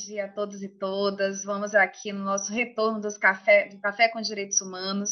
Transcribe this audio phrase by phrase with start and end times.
[0.00, 1.44] Tarde a todos e todas.
[1.44, 5.10] Vamos aqui no nosso retorno dos café, do Café com Direitos Humanos.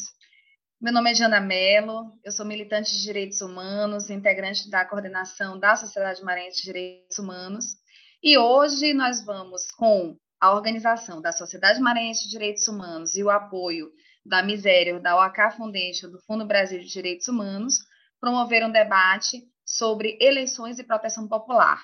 [0.81, 5.77] Meu nome é Jana Mello, eu sou militante de direitos humanos, integrante da coordenação da
[5.77, 7.77] Sociedade Maranhense de Direitos Humanos.
[8.23, 13.29] E hoje nós vamos, com a organização da Sociedade Maranhense de Direitos Humanos e o
[13.29, 13.91] apoio
[14.25, 17.75] da Miséria da OAK Foundation, do Fundo Brasil de Direitos Humanos,
[18.19, 21.79] promover um debate sobre eleições e proteção popular.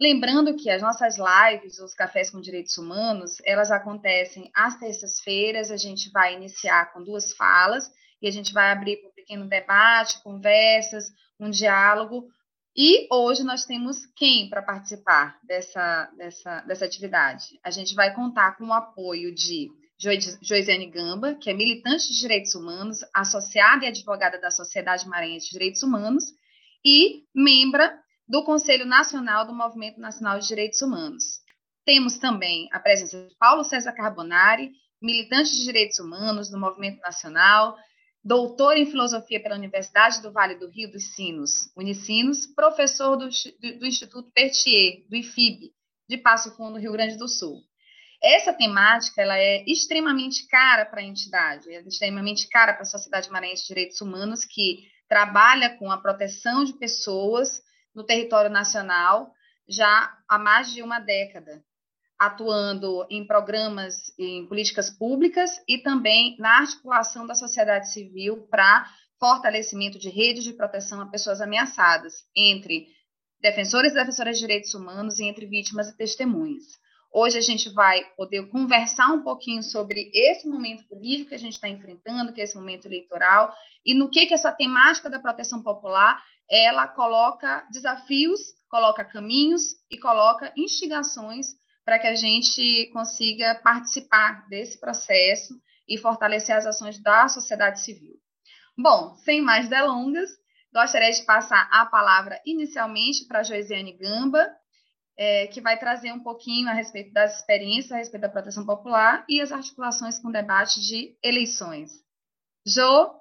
[0.00, 5.70] Lembrando que as nossas lives, os cafés com direitos humanos, elas acontecem às terças-feiras.
[5.70, 10.22] A gente vai iniciar com duas falas e a gente vai abrir um pequeno debate,
[10.22, 12.26] conversas, um diálogo.
[12.76, 17.44] E hoje nós temos quem para participar dessa, dessa, dessa atividade?
[17.62, 19.70] A gente vai contar com o apoio de
[20.42, 25.52] Joisiane Gamba, que é militante de direitos humanos, associada e advogada da Sociedade Maranhense de
[25.52, 26.24] Direitos Humanos,
[26.84, 31.40] e membra do Conselho Nacional do Movimento Nacional de Direitos Humanos.
[31.84, 37.76] Temos também a presença de Paulo César Carbonari, militante de direitos humanos do Movimento Nacional,
[38.24, 43.86] doutor em filosofia pela Universidade do Vale do Rio dos Sinos, Unicinos, professor do, do,
[43.86, 45.72] Instituto Pertier, do IFIB,
[46.08, 47.60] de Passo Fundo, Rio Grande do Sul.
[48.22, 53.30] Essa temática ela é extremamente cara para a entidade, é extremamente cara para a Sociedade
[53.30, 57.60] Maranhense de Direitos Humanos, que trabalha com a proteção de pessoas
[57.94, 59.32] no território nacional
[59.68, 61.64] já há mais de uma década,
[62.18, 68.86] atuando em programas, em políticas públicas e também na articulação da sociedade civil para
[69.18, 72.88] fortalecimento de redes de proteção a pessoas ameaçadas, entre
[73.40, 76.64] defensores e defensoras de direitos humanos e entre vítimas e testemunhas.
[77.12, 81.52] Hoje a gente vai poder conversar um pouquinho sobre esse momento político que a gente
[81.52, 83.54] está enfrentando, que é esse momento eleitoral,
[83.86, 86.20] e no que, que essa temática da proteção popular
[86.50, 91.46] ela coloca desafios, coloca caminhos e coloca instigações
[91.84, 95.54] para que a gente consiga participar desse processo
[95.88, 98.14] e fortalecer as ações da sociedade civil.
[98.76, 100.30] Bom, sem mais delongas,
[100.72, 104.50] gostaria de passar a palavra inicialmente para a Joisiane Gamba,
[105.16, 109.24] é, que vai trazer um pouquinho a respeito das experiências a respeito da proteção popular
[109.28, 111.92] e as articulações com o debate de eleições.
[112.66, 113.20] Jo?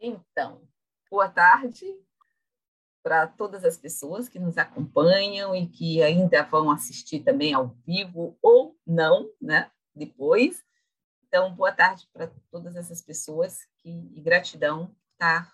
[0.00, 0.67] Então,
[1.10, 1.86] boa tarde
[3.02, 8.36] para todas as pessoas que nos acompanham e que ainda vão assistir também ao vivo
[8.42, 9.70] ou não, né?
[9.94, 10.62] Depois.
[11.26, 15.52] Então, boa tarde para todas essas pessoas que, e gratidão estar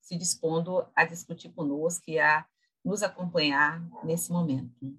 [0.00, 2.46] se dispondo a discutir conosco e a
[2.84, 4.96] nos acompanhar nesse momento.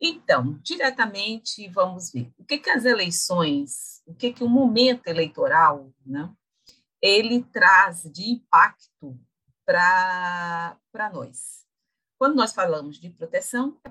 [0.00, 5.92] Então, diretamente, vamos ver o que, que as eleições, o que, que o momento eleitoral,
[6.04, 6.34] né,
[7.04, 9.20] ele traz de impacto
[9.66, 10.78] para
[11.12, 11.66] nós.
[12.18, 13.90] Quando nós falamos de proteção, é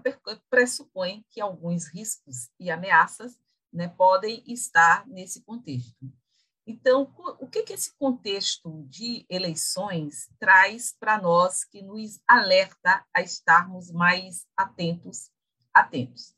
[0.50, 3.40] pressupõe que alguns riscos e ameaças
[3.72, 6.12] né, podem estar nesse contexto.
[6.66, 13.22] Então, o que, que esse contexto de eleições traz para nós que nos alerta a
[13.22, 15.30] estarmos mais atentos,
[15.72, 16.34] atentos?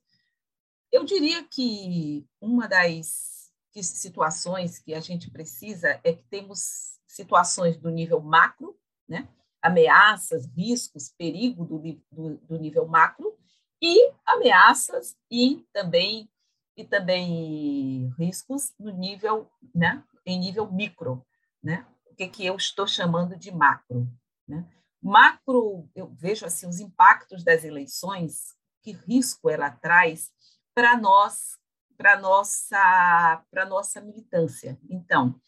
[0.92, 3.35] Eu diria que uma das
[3.76, 8.74] que situações que a gente precisa é que temos situações do nível macro,
[9.06, 9.28] né?
[9.62, 13.38] ameaças, riscos, perigo do, do, do nível macro,
[13.82, 16.30] e ameaças e também
[16.78, 21.26] e também riscos no nível, né, em nível micro,
[21.64, 21.88] né?
[22.06, 24.10] O que que eu estou chamando de macro,
[24.46, 24.70] né?
[25.02, 30.32] Macro, eu vejo assim os impactos das eleições, que risco ela traz
[30.74, 31.58] para nós
[31.98, 34.80] para nossa para nossa militância.
[34.90, 35.40] Então,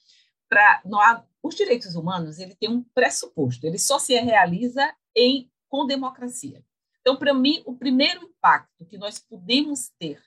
[0.49, 6.63] para os direitos humanos ele tem um pressuposto, ele só se realiza em com democracia.
[7.01, 10.21] Então, para mim, o primeiro impacto que nós podemos ter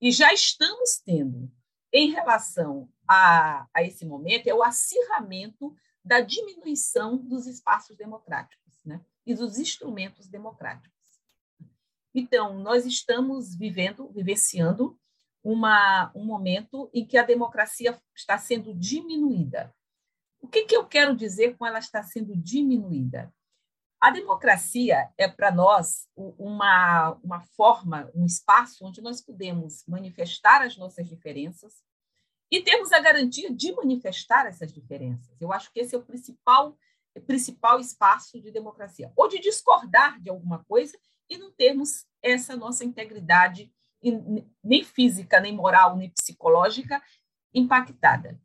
[0.00, 1.50] e já estamos tendo
[1.92, 5.74] em relação a, a esse momento é o acirramento
[6.04, 9.00] da diminuição dos espaços democráticos né?
[9.26, 10.90] e dos instrumentos democráticos.
[12.14, 14.98] Então, nós estamos vivendo, vivenciando
[15.42, 19.74] uma, um momento em que a democracia está sendo diminuída.
[20.40, 23.32] O que, que eu quero dizer com ela está sendo diminuída?
[24.00, 30.76] A democracia é para nós uma, uma forma, um espaço onde nós podemos manifestar as
[30.76, 31.84] nossas diferenças
[32.50, 35.40] e temos a garantia de manifestar essas diferenças.
[35.40, 36.76] Eu acho que esse é o principal,
[37.26, 39.12] principal espaço de democracia.
[39.16, 40.98] Ou de discordar de alguma coisa
[41.30, 43.72] e não termos essa nossa integridade
[44.62, 47.02] nem física, nem moral, nem psicológica
[47.54, 48.40] impactada.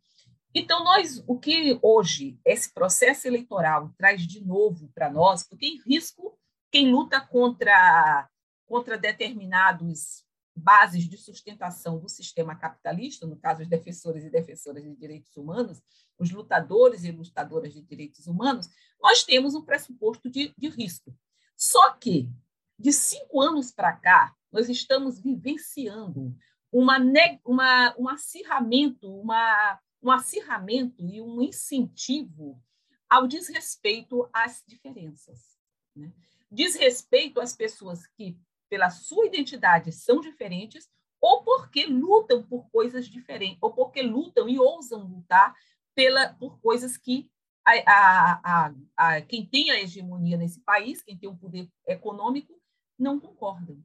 [0.54, 5.82] Então, nós, o que hoje esse processo eleitoral traz de novo para nós, porque em
[5.82, 6.38] risco
[6.72, 8.30] quem luta contra
[8.66, 14.96] contra determinados bases de sustentação do sistema capitalista, no caso, os defensores e defensoras de
[14.96, 15.82] direitos humanos,
[16.18, 18.68] os lutadores e lutadoras de direitos humanos,
[19.00, 21.16] nós temos um pressuposto de, de risco.
[21.56, 22.30] Só que,
[22.78, 26.36] de cinco anos para cá, nós estamos vivenciando
[26.72, 26.98] uma,
[27.46, 32.62] uma, um acirramento, uma, um acirramento e um incentivo
[33.10, 35.58] ao desrespeito às diferenças.
[35.96, 36.12] Né?
[36.52, 38.38] Desrespeito às pessoas que
[38.70, 40.90] pela sua identidade são diferentes
[41.20, 45.56] ou porque lutam por coisas diferentes, ou porque lutam e ousam lutar
[45.96, 47.30] pela, por coisas que
[47.66, 52.62] a, a, a, a, quem tem a hegemonia nesse país, quem tem o poder econômico,
[52.98, 53.84] não concordam.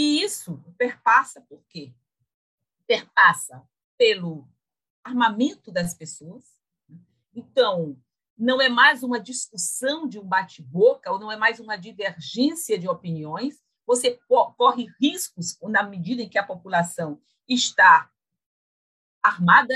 [0.00, 1.92] E isso perpassa por quê?
[2.86, 3.62] Perpassa
[3.98, 4.48] pelo
[5.04, 6.58] armamento das pessoas.
[6.88, 6.98] Né?
[7.34, 8.00] Então,
[8.34, 12.88] não é mais uma discussão de um bate-boca, ou não é mais uma divergência de
[12.88, 14.18] opiniões, você
[14.56, 18.10] corre riscos na medida em que a população está
[19.22, 19.74] armada,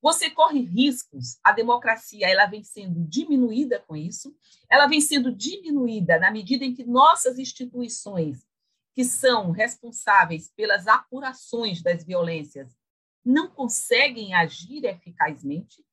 [0.00, 1.38] você corre riscos.
[1.44, 4.34] A democracia ela vem sendo diminuída com isso,
[4.70, 8.48] ela vem sendo diminuída na medida em que nossas instituições,
[8.94, 12.76] que são responsáveis pelas apurações das violências,
[13.24, 15.84] não conseguem agir eficazmente,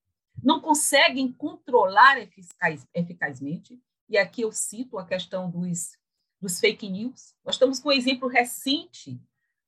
[0.42, 3.80] não conseguem controlar eficaz, eficazmente.
[4.10, 5.98] E aqui eu cito a questão dos
[6.42, 7.36] dos fake news.
[7.44, 9.20] Nós estamos com um exemplo recente,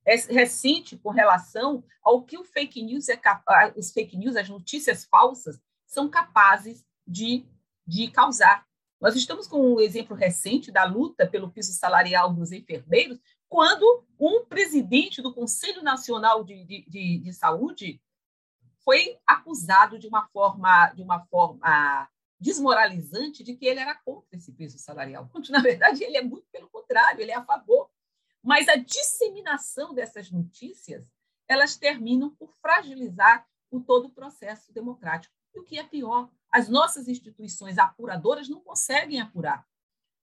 [0.06, 5.06] recente com relação ao que o fake news é capaz, os fake news, as notícias
[5.06, 7.46] falsas, são capazes de,
[7.86, 8.66] de causar.
[9.00, 14.46] Nós estamos com um exemplo recente da luta pelo piso salarial dos enfermeiros, quando um
[14.46, 18.02] presidente do Conselho Nacional de, de, de, de Saúde
[18.84, 22.10] foi acusado de uma forma, de uma forma
[22.40, 26.48] desmoralizante de que ele era contra esse piso salarial, quando, na verdade, ele é muito
[26.52, 27.90] pelo contrário, ele é a favor.
[28.42, 31.06] Mas a disseminação dessas notícias,
[31.48, 35.34] elas terminam por fragilizar o todo o processo democrático.
[35.54, 39.66] E o que é pior, as nossas instituições apuradoras não conseguem apurar.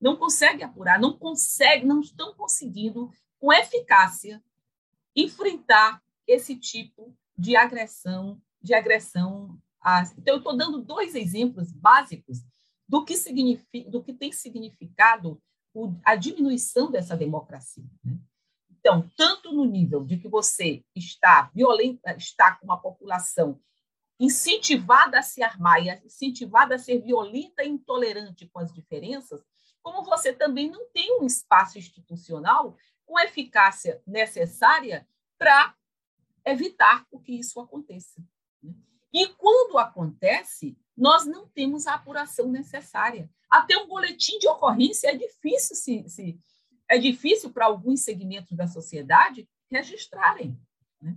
[0.00, 4.42] Não conseguem apurar, não conseguem, não estão conseguindo, com eficácia,
[5.14, 9.58] enfrentar esse tipo de agressão, de agressão
[10.18, 12.38] então, eu estou dando dois exemplos básicos
[12.88, 15.40] do que, significa, do que tem significado
[16.04, 17.84] a diminuição dessa democracia.
[18.02, 18.18] Né?
[18.70, 23.60] Então, tanto no nível de que você está violenta, está com uma população
[24.18, 29.44] incentivada a se armar, incentivada a ser violenta e intolerante com as diferenças,
[29.82, 35.06] como você também não tem um espaço institucional com a eficácia necessária
[35.38, 35.74] para
[36.44, 38.20] evitar o que isso aconteça.
[38.62, 38.74] Né?
[39.12, 43.30] E quando acontece, nós não temos a apuração necessária.
[43.50, 46.40] Até um boletim de ocorrência é difícil se, se
[46.88, 50.58] é difícil para alguns segmentos da sociedade registrarem.
[51.00, 51.16] Né?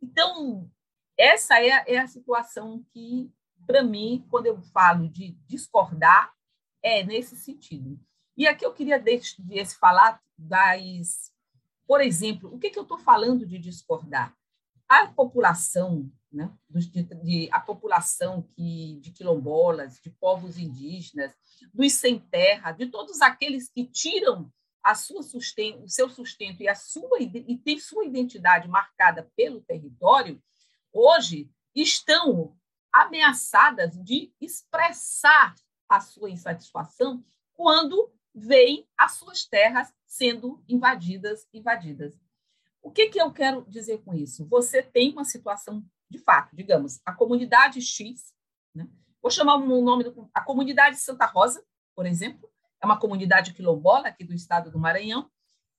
[0.00, 0.70] Então,
[1.18, 3.30] essa é a, é a situação que,
[3.66, 6.32] para mim, quando eu falo de discordar,
[6.82, 7.98] é nesse sentido.
[8.36, 11.30] E aqui eu queria desse, desse falar das.
[11.86, 14.34] Por exemplo, o que, que eu estou falando de discordar?
[14.88, 21.32] A população né, de, de, a população que, de quilombolas, de povos indígenas,
[21.72, 24.50] dos sem terra, de todos aqueles que tiram
[24.82, 29.60] a sua sustento, o seu sustento e a sua e tem sua identidade marcada pelo
[29.60, 30.42] território,
[30.92, 32.56] hoje estão
[32.92, 35.54] ameaçadas de expressar
[35.88, 42.18] a sua insatisfação quando veem as suas terras sendo invadidas, invadidas.
[42.82, 44.46] O que, que eu quero dizer com isso?
[44.46, 48.34] Você tem uma situação de fato, digamos, a comunidade X,
[48.74, 48.86] né?
[49.22, 52.50] vou chamar o nome, do, a comunidade Santa Rosa, por exemplo,
[52.82, 55.30] é uma comunidade quilombola aqui do estado do Maranhão,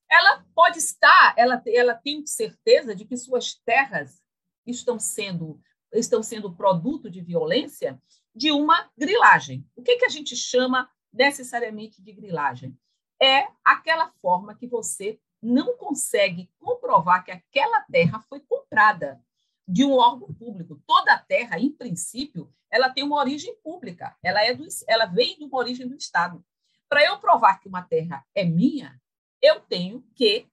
[0.09, 4.22] ela pode estar, ela, ela tem certeza de que suas terras
[4.65, 5.59] estão sendo,
[5.91, 8.01] estão sendo produto de violência
[8.35, 9.65] de uma grilagem.
[9.75, 12.77] O que, que a gente chama necessariamente de grilagem?
[13.21, 19.21] É aquela forma que você não consegue comprovar que aquela terra foi comprada
[19.67, 20.81] de um órgão público.
[20.85, 25.37] Toda a terra, em princípio, ela tem uma origem pública, ela, é do, ela vem
[25.37, 26.43] de uma origem do Estado.
[26.89, 28.99] Para eu provar que uma terra é minha,
[29.41, 30.47] eu tenho que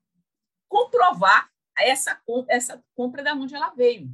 [0.69, 1.51] comprovar
[1.83, 4.11] essa, essa compra da onde ela veio.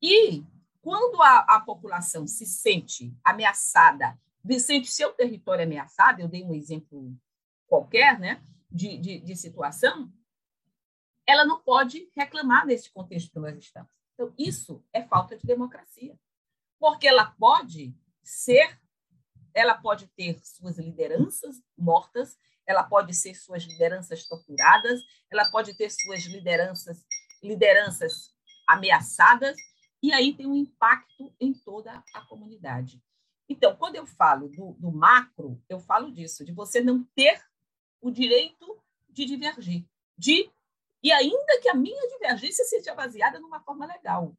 [0.00, 0.44] E
[0.80, 4.18] quando a, a população se sente ameaçada,
[4.58, 7.14] sente seu território ameaçado, eu dei um exemplo
[7.66, 10.12] qualquer né, de, de, de situação,
[11.26, 13.90] ela não pode reclamar nesse contexto que nós estamos.
[14.14, 16.18] Então, isso é falta de democracia.
[16.78, 18.78] Porque ela pode ser,
[19.54, 25.00] ela pode ter suas lideranças mortas, ela pode ser suas lideranças torturadas,
[25.30, 27.04] ela pode ter suas lideranças
[27.42, 28.32] lideranças
[28.68, 29.56] ameaçadas,
[30.02, 33.02] e aí tem um impacto em toda a comunidade.
[33.48, 37.42] Então, quando eu falo do, do macro, eu falo disso, de você não ter
[38.00, 39.84] o direito de divergir,
[40.16, 40.50] de
[41.02, 44.36] e ainda que a minha divergência seja baseada numa forma legal.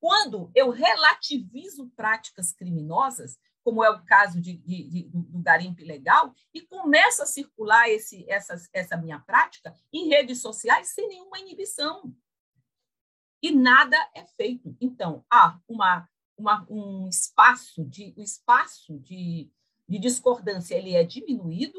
[0.00, 6.34] Quando eu relativizo práticas criminosas, como é o caso de, de, de, do garimpo ilegal,
[6.52, 12.14] e começa a circular esse, essa, essa minha prática em redes sociais sem nenhuma inibição.
[13.42, 14.76] E nada é feito.
[14.80, 19.50] Então, há uma, uma, um espaço de um espaço de,
[19.88, 21.78] de discordância ele é diminuído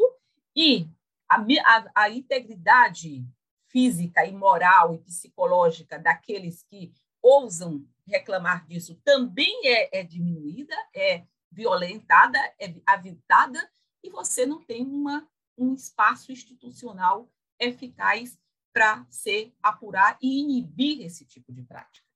[0.55, 0.87] e
[1.29, 3.25] a, a, a integridade
[3.67, 11.23] física e moral e psicológica daqueles que ousam reclamar disso também é, é diminuída, é
[11.51, 13.69] violentada, é aviltada,
[14.03, 15.27] e você não tem uma,
[15.57, 17.29] um espaço institucional
[17.59, 18.39] eficaz
[18.73, 22.07] para se apurar e inibir esse tipo de prática.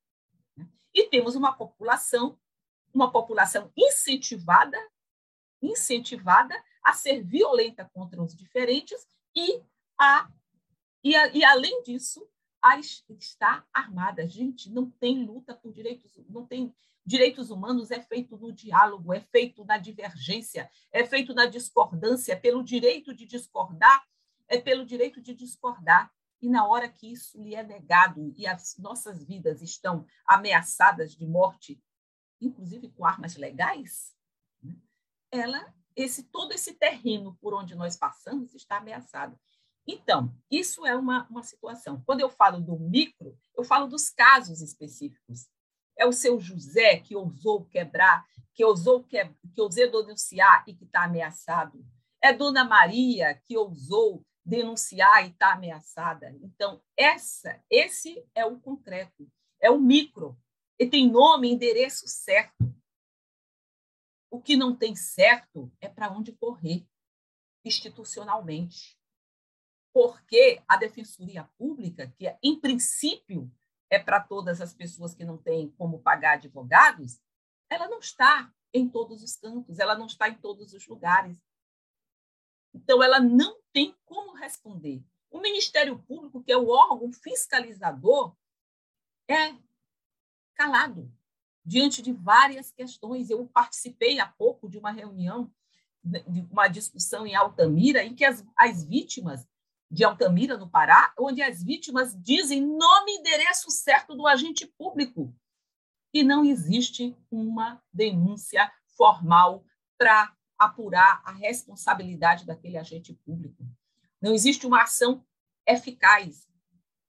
[0.55, 0.67] Né?
[0.93, 2.39] E temos uma população,
[2.93, 4.77] uma população incentivada,
[5.61, 9.61] incentivada a ser violenta contra os diferentes e
[9.99, 10.31] a
[11.05, 12.27] e, a, e além disso,
[12.59, 14.27] a está armada.
[14.27, 16.73] Gente, não tem luta por direitos, não tem
[17.05, 22.63] Direitos humanos é feito no diálogo, é feito na divergência, é feito na discordância, pelo
[22.63, 24.03] direito de discordar,
[24.47, 26.11] é pelo direito de discordar.
[26.41, 31.27] E na hora que isso lhe é negado e as nossas vidas estão ameaçadas de
[31.27, 31.79] morte,
[32.41, 34.15] inclusive com armas legais,
[34.61, 34.75] né,
[35.31, 39.39] ela, esse todo esse terreno por onde nós passamos está ameaçado.
[39.87, 42.01] Então, isso é uma, uma situação.
[42.05, 45.47] Quando eu falo do micro, eu falo dos casos específicos.
[45.97, 49.23] É o seu José que ousou quebrar, que ousou, que,
[49.53, 51.85] que ousou denunciar e que está ameaçado.
[52.21, 56.35] É Dona Maria que ousou denunciar e está ameaçada.
[56.41, 59.27] Então, essa, esse é o concreto,
[59.59, 60.37] é o micro.
[60.77, 62.73] E tem nome, endereço certo.
[64.29, 66.85] O que não tem certo é para onde correr
[67.63, 68.97] institucionalmente.
[69.93, 73.49] Porque a Defensoria Pública, que é, em princípio
[73.89, 77.19] é para todas as pessoas que não têm como pagar advogados,
[77.69, 81.37] ela não está em todos os cantos, ela não está em todos os lugares.
[82.73, 85.03] Então, ela não tem como responder.
[85.31, 88.35] O Ministério Público, que é o órgão fiscalizador,
[89.29, 89.55] é
[90.53, 91.11] calado
[91.63, 93.29] diante de várias questões.
[93.29, 95.51] Eu participei há pouco de uma reunião,
[96.03, 99.47] de uma discussão em Altamira, em que as, as vítimas
[99.95, 105.33] de Altamira, no Pará, onde as vítimas dizem nome e endereço certo do agente público.
[106.13, 109.65] E não existe uma denúncia formal
[109.97, 113.65] para apurar a responsabilidade daquele agente público.
[114.21, 115.25] Não existe uma ação
[115.65, 116.45] eficaz.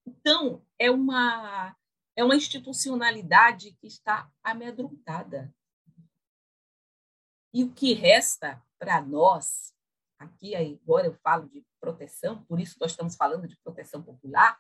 [0.07, 1.77] Então, é uma,
[2.15, 5.53] é uma institucionalidade que está amedrontada.
[7.53, 9.75] E o que resta para nós,
[10.19, 14.59] aqui agora eu falo de proteção, por isso nós estamos falando de proteção popular,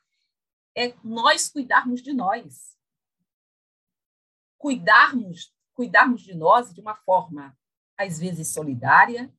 [0.76, 2.76] é nós cuidarmos de nós.
[4.58, 7.56] Cuidarmos, cuidarmos de nós de uma forma
[7.96, 9.32] às vezes solidária,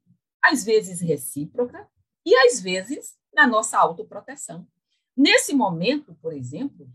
[0.43, 1.89] às vezes recíproca
[2.25, 4.67] e às vezes na nossa autoproteção.
[5.15, 6.91] Nesse momento, por exemplo,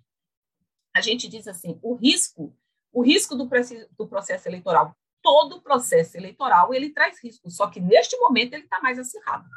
[0.94, 2.56] a gente diz assim, o risco,
[2.92, 3.48] o risco do,
[3.96, 8.80] do processo eleitoral, todo processo eleitoral ele traz risco, só que neste momento ele está
[8.80, 9.48] mais acirrado.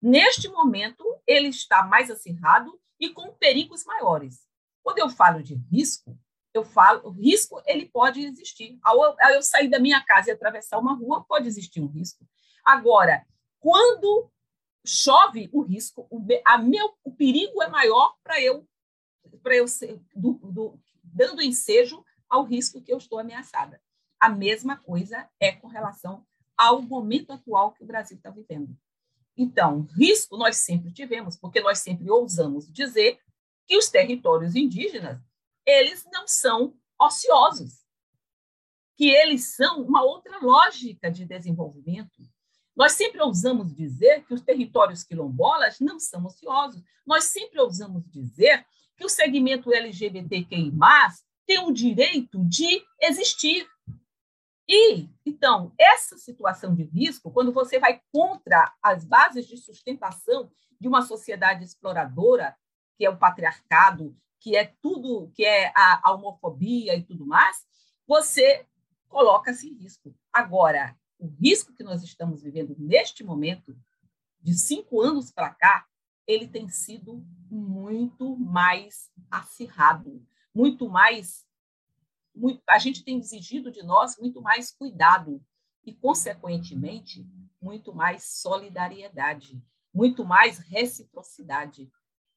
[0.00, 4.44] Neste momento, ele está mais acirrado e com perigos maiores.
[4.82, 6.18] Quando eu falo de risco,
[6.52, 8.78] eu falo, o risco ele pode existir.
[8.82, 12.26] Ao, ao eu sair da minha casa e atravessar uma rua, pode existir um risco.
[12.64, 13.24] Agora,
[13.60, 14.28] quando
[14.84, 18.68] chove, o risco, o, a meu, o perigo é maior para eu,
[19.40, 23.80] para eu ser, do, do, dando ensejo ao risco que eu estou ameaçada.
[24.22, 26.24] A mesma coisa é com relação
[26.56, 28.72] ao momento atual que o Brasil está vivendo.
[29.36, 33.18] Então, risco nós sempre tivemos, porque nós sempre ousamos dizer
[33.66, 35.20] que os territórios indígenas,
[35.66, 37.84] eles não são ociosos,
[38.96, 42.22] que eles são uma outra lógica de desenvolvimento.
[42.76, 46.80] Nós sempre ousamos dizer que os territórios quilombolas não são ociosos.
[47.04, 48.64] Nós sempre ousamos dizer
[48.96, 50.70] que o segmento LGBTQI+,
[51.44, 53.66] tem o direito de existir.
[54.68, 60.50] E, então, essa situação de risco, quando você vai contra as bases de sustentação
[60.80, 62.56] de uma sociedade exploradora,
[62.96, 67.64] que é o patriarcado, que é tudo, que é a, a homofobia e tudo mais,
[68.06, 68.66] você
[69.08, 70.14] coloca-se em risco.
[70.32, 73.76] Agora, o risco que nós estamos vivendo neste momento
[74.40, 75.86] de cinco anos para cá,
[76.26, 81.46] ele tem sido muito mais acirrado, muito mais.
[82.34, 85.44] Muito, a gente tem exigido de nós muito mais cuidado
[85.84, 87.26] e, consequentemente,
[87.60, 89.62] muito mais solidariedade,
[89.92, 91.90] muito mais reciprocidade.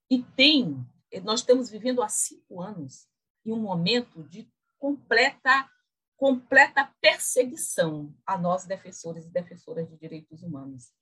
[0.09, 0.85] E tem,
[1.23, 3.07] nós estamos vivendo há cinco anos
[3.45, 5.69] em um momento de completa
[6.17, 10.93] completa perseguição a nós defensores e defensoras de direitos humanos.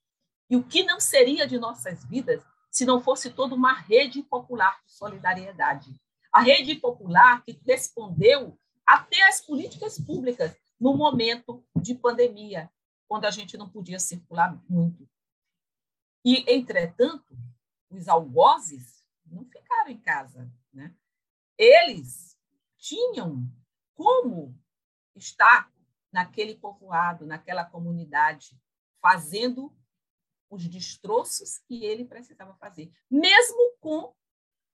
[0.50, 4.82] E o que não seria de nossas vidas se não fosse toda uma rede popular
[4.84, 5.94] de solidariedade.
[6.32, 12.72] A rede popular que respondeu até às políticas públicas no momento de pandemia,
[13.08, 15.08] quando a gente não podia circular muito.
[16.26, 17.38] E, entretanto,
[17.90, 20.52] os algozes não ficaram em casa.
[20.74, 20.96] Né?
[21.58, 22.38] Eles
[22.78, 23.48] tinham
[23.94, 24.58] como
[25.16, 25.72] estar
[26.12, 28.60] naquele povoado, naquela comunidade,
[29.02, 29.76] fazendo
[30.50, 34.14] os destroços que ele precisava fazer, mesmo com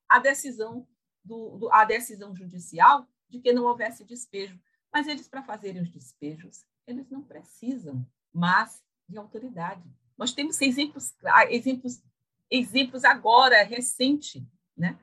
[0.07, 0.87] a decisão
[1.23, 4.59] do, do, a decisão judicial de que não houvesse despejo.
[4.91, 9.83] Mas eles, para fazerem os despejos, eles não precisam mais de autoridade.
[10.17, 11.15] Nós temos exemplos,
[11.49, 12.01] exemplos,
[12.49, 14.45] exemplos agora, recente,
[14.75, 14.99] né,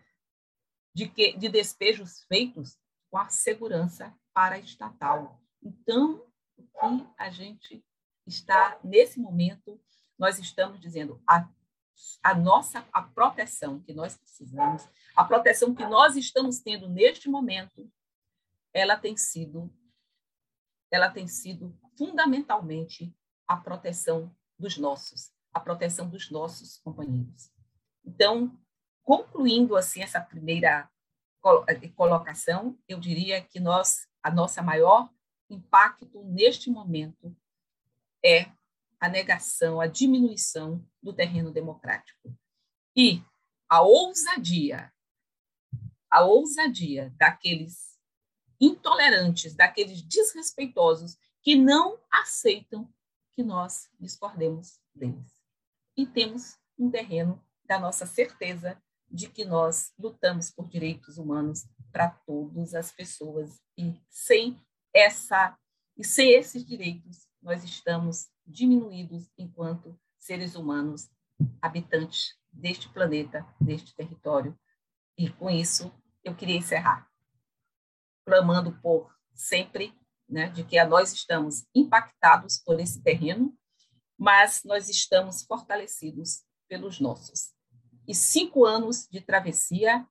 [0.93, 2.79] de, que, de despejos feitos
[3.11, 5.41] com a segurança paraestatal.
[5.63, 6.23] Então,
[6.57, 7.85] o que a gente
[8.27, 9.81] está, nesse momento,
[10.19, 11.49] nós estamos dizendo a,
[12.23, 17.91] a nossa a proteção que nós precisamos, a proteção que nós estamos tendo neste momento,
[18.77, 19.73] ela tem sido
[20.91, 23.13] ela tem sido fundamentalmente
[23.49, 27.51] a proteção dos nossos, a proteção dos nossos companheiros.
[28.05, 28.57] Então,
[29.03, 30.89] concluindo assim essa primeira
[31.97, 35.11] colocação, eu diria que nós a nossa maior
[35.51, 37.37] impacto neste momento
[38.25, 38.51] é
[39.01, 42.37] a negação, a diminuição do terreno democrático.
[42.97, 43.23] E
[43.69, 44.93] a ousadia,
[46.11, 47.96] a ousadia daqueles
[48.61, 52.93] intolerantes, daqueles desrespeitosos que não aceitam
[53.35, 55.33] que nós discordemos deles.
[55.97, 62.09] E temos um terreno da nossa certeza de que nós lutamos por direitos humanos para
[62.09, 64.61] todas as pessoas e sem
[64.93, 65.57] essa
[65.97, 71.09] e sem esses direitos nós estamos diminuídos enquanto seres humanos
[71.63, 74.59] habitantes deste planeta, deste território.
[75.17, 75.93] E com isso,
[76.25, 77.09] eu queria encerrar,
[78.27, 79.95] clamando por sempre,
[80.29, 83.57] né, de que nós estamos impactados por esse terreno,
[84.19, 87.55] mas nós estamos fortalecidos pelos nossos.
[88.09, 90.05] E cinco anos de travessia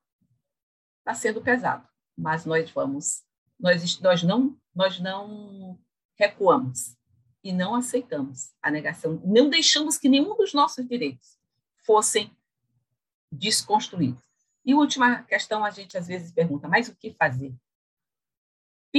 [1.00, 3.22] está sendo pesado, mas nós vamos,
[3.60, 5.78] nós, nós não, nós não
[6.18, 6.96] recuamos
[7.44, 11.38] e não aceitamos a negação, não deixamos que nenhum dos nossos direitos
[11.84, 12.34] fossem
[13.30, 14.22] desconstruídos.
[14.64, 17.54] E última questão, a gente às vezes pergunta, mas o que fazer?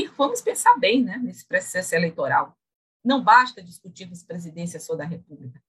[0.05, 2.55] Vamos pensar bem né, nesse processo eleitoral.
[3.03, 5.63] Não basta discutirmos presidência só da República.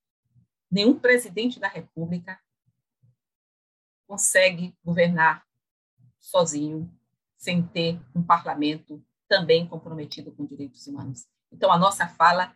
[0.71, 2.39] Nenhum presidente da República
[4.07, 5.47] consegue governar
[6.19, 6.93] sozinho,
[7.37, 11.27] sem ter um parlamento também comprometido com direitos humanos.
[11.53, 12.55] Então, a nossa fala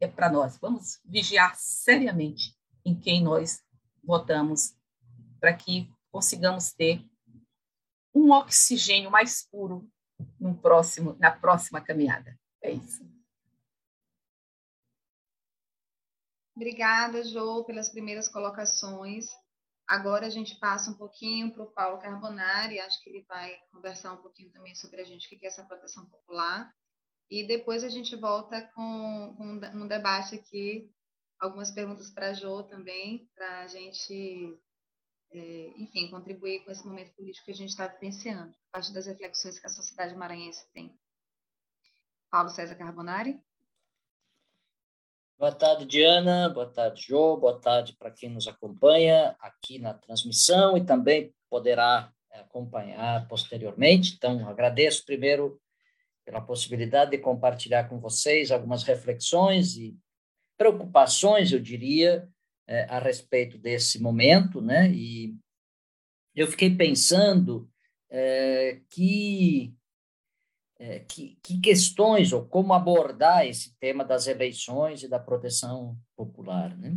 [0.00, 0.56] é para nós.
[0.58, 3.62] Vamos vigiar seriamente em quem nós
[4.02, 4.76] votamos
[5.40, 7.04] para que consigamos ter
[8.14, 9.90] um oxigênio mais puro
[10.42, 12.36] no próximo, na próxima caminhada.
[12.60, 13.08] É isso.
[16.54, 19.26] Obrigada, Jo, pelas primeiras colocações.
[19.88, 24.12] Agora a gente passa um pouquinho para o Paulo Carbonari, acho que ele vai conversar
[24.12, 26.72] um pouquinho também sobre a gente o que é essa proteção popular.
[27.30, 30.90] E depois a gente volta com, com um debate aqui,
[31.40, 34.58] algumas perguntas para a Jo também, para a gente,
[35.34, 39.06] é, enfim, contribuir com esse momento político que a gente está vivenciando, a partir das
[39.06, 40.94] reflexões que a sociedade maranhense tem.
[42.30, 43.40] Paulo César Carbonari.
[45.38, 46.48] Boa tarde, Diana.
[46.48, 47.36] Boa tarde, Jô.
[47.36, 54.14] Boa tarde para quem nos acompanha aqui na transmissão e também poderá acompanhar posteriormente.
[54.14, 55.60] Então, agradeço primeiro
[56.24, 59.98] pela possibilidade de compartilhar com vocês algumas reflexões e
[60.56, 62.28] preocupações, eu diria,
[62.66, 64.90] é, a respeito desse momento, né?
[64.90, 65.36] E
[66.34, 67.70] eu fiquei pensando
[68.10, 69.74] é, que,
[70.78, 76.76] é, que, que questões ou como abordar esse tema das eleições e da proteção popular,
[76.76, 76.94] né?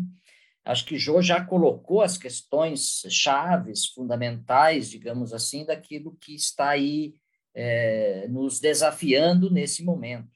[0.65, 7.13] Acho que Jô já colocou as questões chaves, fundamentais, digamos assim, daquilo que está aí
[7.54, 10.35] é, nos desafiando nesse momento.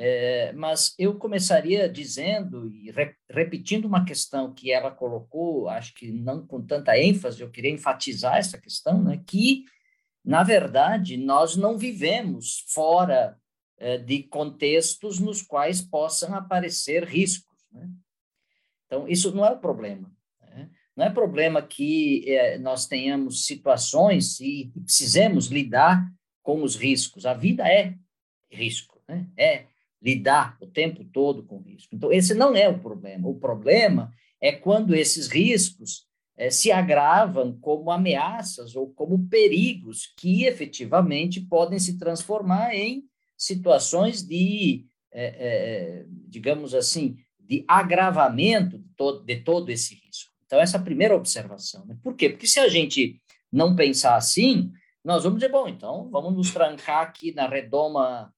[0.00, 6.12] É, mas eu começaria dizendo e re, repetindo uma questão que ela colocou, acho que
[6.12, 9.64] não com tanta ênfase, eu queria enfatizar essa questão, né, que,
[10.24, 13.36] na verdade, nós não vivemos fora
[13.76, 17.58] é, de contextos nos quais possam aparecer riscos.
[17.72, 17.90] Né?
[18.86, 20.08] Então, isso não é o problema.
[20.40, 20.70] Né?
[20.94, 26.08] Não é problema que é, nós tenhamos situações e precisemos lidar
[26.40, 27.26] com os riscos.
[27.26, 27.96] A vida é
[28.48, 29.26] risco, né?
[29.36, 29.66] é
[30.00, 31.94] lidar o tempo todo com risco.
[31.94, 33.28] Então, esse não é o problema.
[33.28, 36.06] O problema é quando esses riscos
[36.36, 43.04] é, se agravam como ameaças ou como perigos que efetivamente podem se transformar em
[43.36, 50.32] situações de, é, é, digamos assim, de agravamento de todo, de todo esse risco.
[50.46, 51.84] Então, essa é a primeira observação.
[51.86, 51.96] Né?
[52.02, 52.30] Por quê?
[52.30, 54.70] Porque se a gente não pensar assim,
[55.04, 58.32] nós vamos dizer, bom, então vamos nos trancar aqui na redoma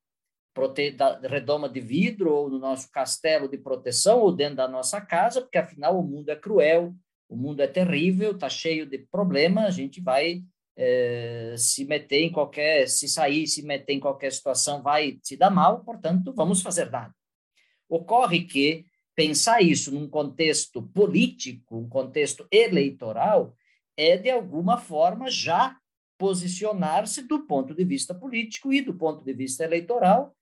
[0.60, 0.90] prote...
[0.90, 5.40] da redoma de vidro ou no nosso castelo de proteção ou dentro da nossa casa,
[5.40, 6.94] porque afinal o mundo é cruel,
[7.28, 10.42] o mundo é terrível, está cheio de problemas, a gente vai
[10.76, 15.50] é, se meter em qualquer, se sair, se meter em qualquer situação, vai se dar
[15.50, 17.14] mal, portanto, vamos fazer nada.
[17.88, 18.84] Ocorre que
[19.16, 23.54] pensar isso num contexto político, um contexto eleitoral,
[23.96, 25.76] é de alguma forma já
[26.18, 30.34] posicionar-se do ponto de vista político e do ponto de vista eleitoral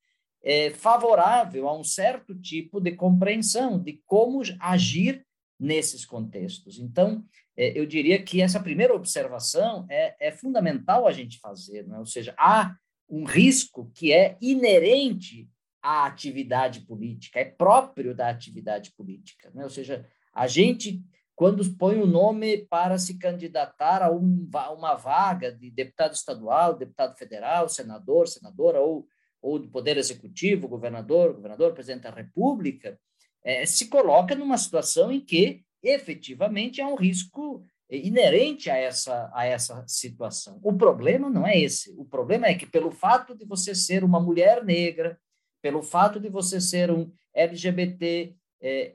[0.42, 5.26] é, favorável a um certo tipo de compreensão de como agir
[5.58, 6.78] nesses contextos.
[6.78, 7.24] Então,
[7.56, 11.98] é, eu diria que essa primeira observação é, é fundamental a gente fazer, né?
[11.98, 12.76] ou seja, há
[13.08, 15.48] um risco que é inerente
[15.82, 19.64] à atividade política, é próprio da atividade política, né?
[19.64, 21.02] ou seja, a gente
[21.34, 27.16] quando põe o nome para se candidatar a, um, uma vaga de deputado estadual, deputado
[27.16, 29.06] federal, senador, senadora ou
[29.40, 32.98] ou do Poder Executivo, governador, governador, presidente da República,
[33.44, 39.46] é, se coloca numa situação em que efetivamente há um risco inerente a essa, a
[39.46, 40.60] essa situação.
[40.62, 41.94] O problema não é esse.
[41.96, 45.18] O problema é que, pelo fato de você ser uma mulher negra,
[45.62, 48.94] pelo fato de você ser um LGBT, é,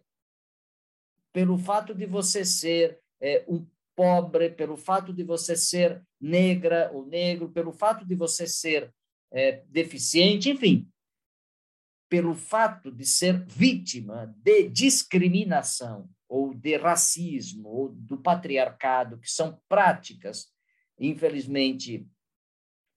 [1.32, 7.06] pelo fato de você ser é, um pobre, pelo fato de você ser negra ou
[7.06, 8.94] negro, pelo fato de você ser
[9.34, 10.88] é, deficiente, enfim,
[12.08, 19.60] pelo fato de ser vítima de discriminação ou de racismo ou do patriarcado, que são
[19.67, 20.52] práticas,
[21.00, 22.08] infelizmente,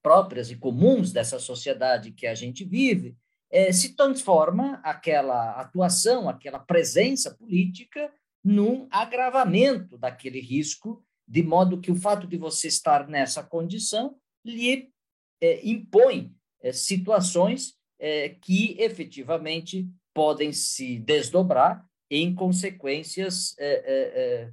[0.03, 3.16] próprias e comuns dessa sociedade que a gente vive,
[3.51, 8.12] é, se transforma aquela atuação, aquela presença política
[8.44, 14.92] num agravamento daquele risco, de modo que o fato de você estar nessa condição lhe
[15.40, 24.53] é, impõe é, situações é, que efetivamente podem se desdobrar em consequências é, é, é,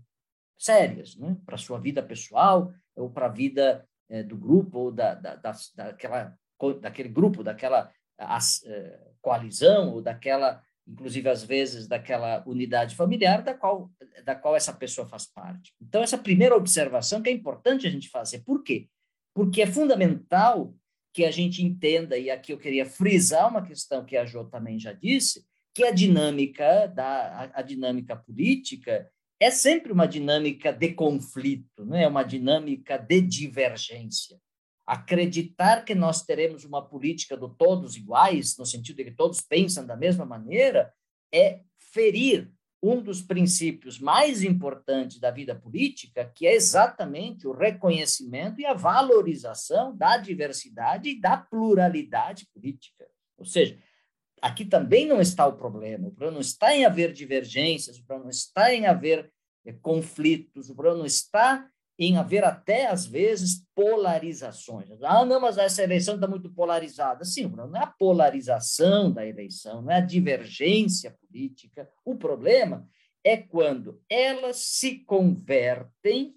[0.57, 1.37] sérias né?
[1.45, 3.87] para a sua vida pessoal ou para a vida
[4.27, 6.37] do grupo ou da, da, da, daquela,
[6.81, 8.63] daquele grupo, daquela as,
[9.21, 13.89] coalizão ou daquela, inclusive às vezes, daquela unidade familiar da qual,
[14.23, 15.73] da qual essa pessoa faz parte.
[15.81, 18.43] Então, essa primeira observação que é importante a gente fazer.
[18.43, 18.87] Por quê?
[19.33, 20.73] Porque é fundamental
[21.13, 24.79] que a gente entenda, e aqui eu queria frisar uma questão que a Jo também
[24.79, 30.93] já disse, que a dinâmica da a, a dinâmica política é sempre uma dinâmica de
[30.93, 34.39] conflito, não é uma dinâmica de divergência.
[34.85, 39.85] Acreditar que nós teremos uma política do todos iguais, no sentido de que todos pensam
[39.85, 40.93] da mesma maneira,
[41.33, 42.51] é ferir
[42.83, 48.73] um dos princípios mais importantes da vida política, que é exatamente o reconhecimento e a
[48.73, 53.07] valorização da diversidade e da pluralidade política.
[53.37, 53.79] Ou seja,
[54.41, 56.09] aqui também não está o problema.
[56.09, 59.31] O problema não está em haver divergências, o problema não está em haver
[59.65, 61.65] é, conflitos, o problema não está
[61.97, 64.89] em haver até, às vezes, polarizações.
[65.03, 67.23] Ah, não, mas essa eleição está muito polarizada.
[67.23, 71.89] Sim, não é a polarização da eleição, não é a divergência política.
[72.03, 72.87] O problema
[73.23, 76.35] é quando elas se convertem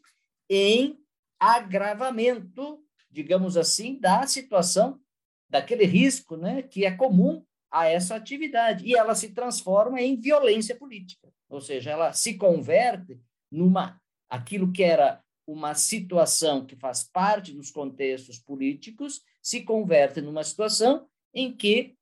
[0.49, 0.99] em
[1.41, 5.01] agravamento, digamos assim, da situação,
[5.49, 8.85] daquele risco né, que é comum a essa atividade.
[8.87, 11.33] E ela se transforma em violência política.
[11.49, 17.71] Ou seja, ela se converte numa aquilo que era uma situação que faz parte dos
[17.71, 21.97] contextos políticos se converte numa situação em que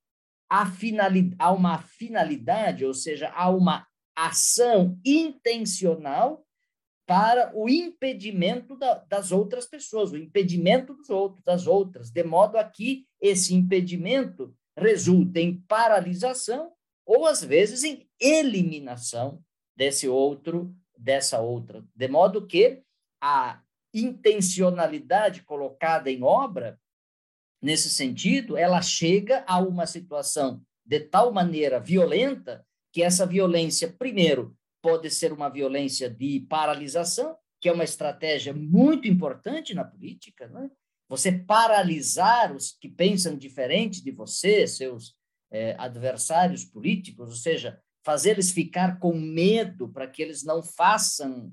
[0.49, 6.45] há, finalidade, há uma finalidade, ou seja, há uma ação intencional
[7.07, 12.57] para o impedimento da, das outras pessoas, o impedimento dos outros, das outras, de modo
[12.57, 16.73] a que esse impedimento resulta em paralisação
[17.05, 19.43] ou às vezes em eliminação
[19.77, 22.83] desse outro, dessa outra, de modo que
[23.27, 23.63] a
[23.95, 26.79] intencionalidade colocada em obra
[27.63, 34.55] nesse sentido, ela chega a uma situação de tal maneira violenta que essa violência, primeiro,
[34.83, 40.71] pode ser uma violência de paralisação, que é uma estratégia muito importante na política, né?
[41.09, 45.17] Você paralisar os que pensam diferente de você, seus
[45.51, 51.51] é, adversários políticos, ou seja, fazer eles ficar com medo para que eles não façam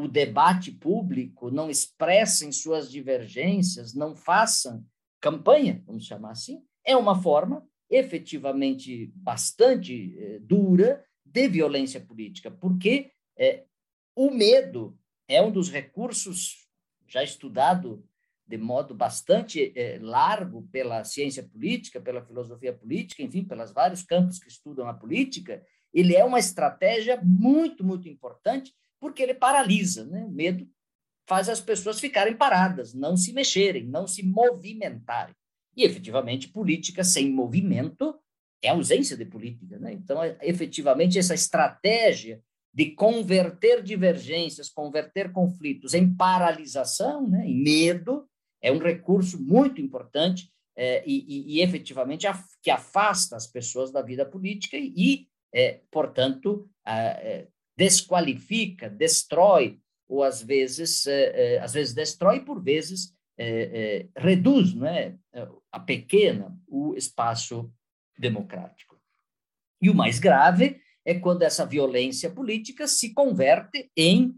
[0.00, 4.84] o debate público, não expressem suas divergências, não façam
[5.20, 13.10] campanha, vamos chamar assim, é uma forma efetivamente bastante eh, dura de violência política, porque
[13.36, 13.64] eh,
[14.14, 16.68] o medo é um dos recursos
[17.06, 18.04] já estudado
[18.46, 24.38] de modo bastante eh, largo pela ciência política, pela filosofia política, enfim, pelos vários campos
[24.38, 30.24] que estudam a política, ele é uma estratégia muito, muito importante, porque ele paralisa, né?
[30.24, 30.68] O medo
[31.26, 35.34] faz as pessoas ficarem paradas, não se mexerem, não se movimentarem.
[35.76, 38.18] E, efetivamente, política sem movimento
[38.62, 39.78] é ausência de política.
[39.78, 39.92] Né?
[39.92, 48.28] Então, é, efetivamente, essa estratégia de converter divergências, converter conflitos em paralisação, né, em medo,
[48.62, 53.90] é um recurso muito importante é, e, e, e, efetivamente, af, que afasta as pessoas
[53.90, 57.48] da vida política e, é, portanto, é,
[57.80, 63.18] desqualifica, destrói, ou às vezes, é, é, às vezes destrói, por vezes
[64.14, 65.16] reduz, não é,
[65.72, 67.72] a pequena o espaço
[68.18, 69.00] democrático.
[69.80, 74.34] E o mais grave é quando essa violência política se converte em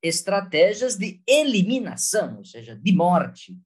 [0.00, 3.58] estratégias de eliminação, ou seja, de morte,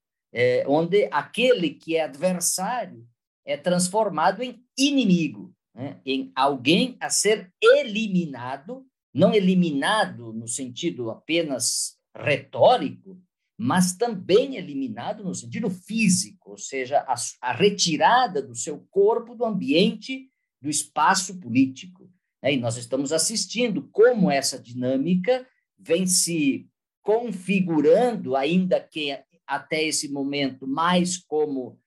[0.67, 3.07] onde aquele que é adversário
[3.45, 5.99] é transformado em inimigo, né?
[6.05, 13.19] em alguém a ser eliminado, não eliminado no sentido apenas retórico,
[13.59, 19.45] mas também eliminado no sentido físico, ou seja, a, a retirada do seu corpo do
[19.45, 22.11] ambiente, do espaço político.
[22.43, 22.55] Né?
[22.55, 25.47] E nós estamos assistindo como essa dinâmica
[25.79, 26.69] vem se
[27.03, 31.81] configurando, ainda que até esse momento mais como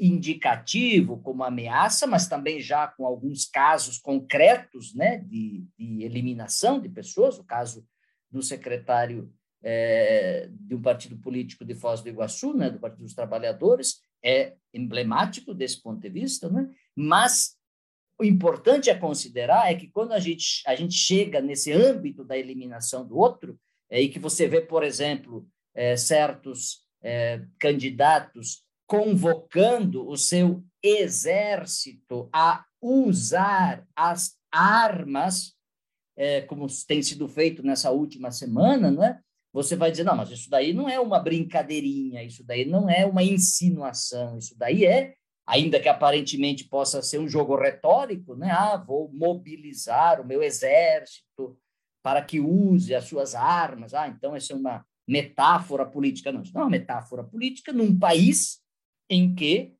[0.00, 6.88] indicativo, como ameaça, mas também já com alguns casos concretos né, de, de eliminação de
[6.88, 7.86] pessoas, o caso
[8.30, 13.14] do secretário é, de um partido político de Foz do Iguaçu, né, do Partido dos
[13.14, 16.68] Trabalhadores, é emblemático desse ponto de vista, né?
[16.94, 17.56] mas
[18.18, 22.36] o importante a considerar é que quando a gente, a gente chega nesse âmbito da
[22.36, 30.08] eliminação do outro, é, e que você vê, por exemplo, é, certos é, candidatos convocando
[30.08, 35.54] o seu exército a usar as armas,
[36.16, 39.20] é, como tem sido feito nessa última semana, não é?
[39.52, 43.04] você vai dizer, não, mas isso daí não é uma brincadeirinha, isso daí não é
[43.04, 45.14] uma insinuação, isso daí é,
[45.46, 48.50] ainda que aparentemente possa ser um jogo retórico, né?
[48.50, 51.58] Ah, vou mobilizar o meu exército
[52.02, 53.94] para que use as suas armas.
[53.94, 56.30] Ah, então essa é uma metáfora política.
[56.30, 58.60] Não, isso não é uma metáfora política num país
[59.08, 59.74] em que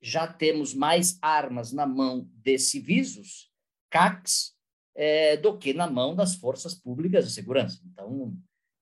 [0.00, 3.50] já temos mais armas na mão de civis,
[3.90, 4.54] CACs,
[4.94, 7.80] é, do que na mão das forças públicas de segurança.
[7.86, 8.36] Então,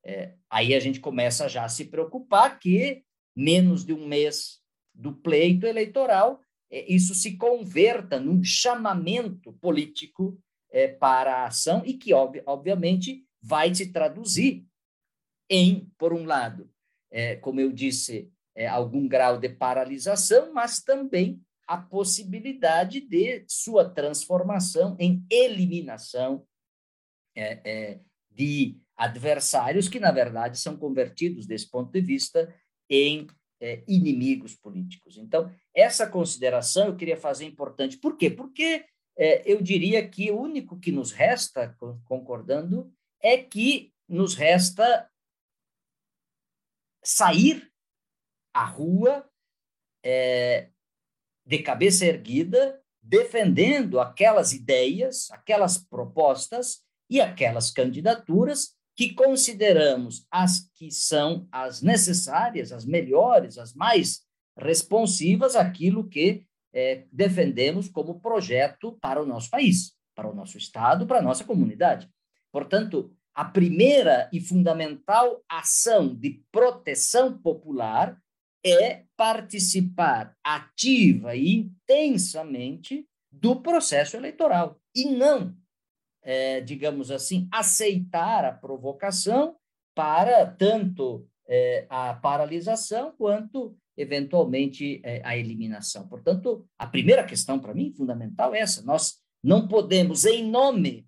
[0.05, 3.05] é, aí a gente começa já a se preocupar que
[3.37, 4.61] menos de um mês
[4.95, 11.95] do pleito eleitoral, é, isso se converta num chamamento político é, para a ação e
[11.95, 14.65] que, ob obviamente, vai se traduzir
[15.49, 16.71] em, por um lado,
[17.11, 23.89] é, como eu disse, é, algum grau de paralisação, mas também a possibilidade de sua
[23.89, 26.47] transformação em eliminação
[27.35, 32.55] é, é, de adversários que, na verdade, são convertidos, desse ponto de vista,
[32.91, 33.27] em
[33.63, 35.17] é, inimigos políticos.
[35.17, 37.97] Então, essa consideração eu queria fazer importante.
[37.97, 38.29] Por quê?
[38.29, 38.85] Porque
[39.17, 42.93] é, eu diria que o único que nos resta, concordando,
[43.23, 45.11] é que nos resta
[47.03, 47.70] sair
[48.53, 49.29] à rua
[50.05, 50.69] é,
[51.47, 60.91] de cabeça erguida, defendendo aquelas ideias, aquelas propostas e aquelas candidaturas que consideramos as que
[60.91, 64.23] são as necessárias, as melhores, as mais
[64.59, 71.07] responsivas àquilo que é, defendemos como projeto para o nosso país, para o nosso Estado,
[71.07, 72.09] para a nossa comunidade.
[72.53, 78.21] Portanto, a primeira e fundamental ação de proteção popular
[78.65, 85.57] é participar ativa e intensamente do processo eleitoral e não,
[86.23, 89.57] é, digamos assim, aceitar a provocação
[89.95, 96.09] para tanto é, a paralisação quanto eventualmente é, a eliminação.
[96.09, 101.07] Portanto, a primeira questão para mim fundamental é essa: nós não podemos, em nome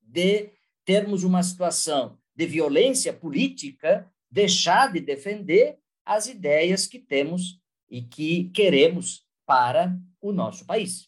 [0.00, 0.50] de
[0.84, 8.48] termos uma situação de violência política, deixar de defender as ideias que temos e que
[8.50, 11.06] queremos para o nosso país.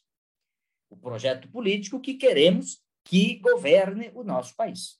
[0.90, 4.98] O projeto político que queremos que governe o nosso país.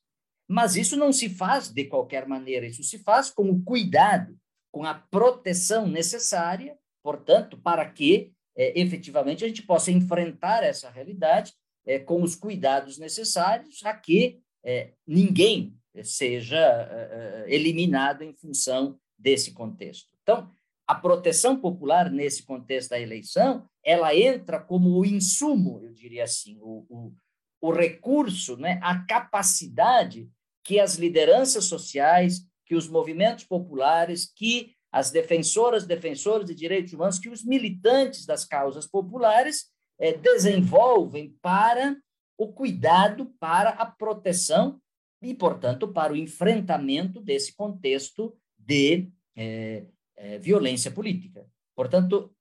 [0.49, 4.37] Mas isso não se faz de qualquer maneira, isso se faz com o cuidado,
[4.73, 11.53] com a proteção necessária, portanto, para que é, efetivamente a gente possa enfrentar essa realidade
[11.85, 20.09] é, com os cuidados necessários a que é, ninguém seja eliminado em função desse contexto.
[20.23, 20.51] Então,
[20.87, 26.59] a proteção popular nesse contexto da eleição, ela entra como o insumo, eu diria assim,
[26.61, 27.13] o, o,
[27.61, 30.29] o recurso, né, a capacidade
[30.65, 37.19] que as lideranças sociais, que os movimentos populares, que as defensoras, defensores de direitos humanos,
[37.19, 39.67] que os militantes das causas populares
[39.99, 41.97] é, desenvolvem para
[42.37, 44.81] o cuidado, para a proteção
[45.23, 48.37] e, portanto, para o enfrentamento desse contexto
[48.71, 49.85] de é,
[50.17, 51.45] é, violência política.
[51.75, 52.33] Portanto,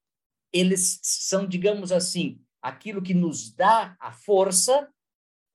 [0.54, 4.88] eles são, digamos assim, aquilo que nos dá a força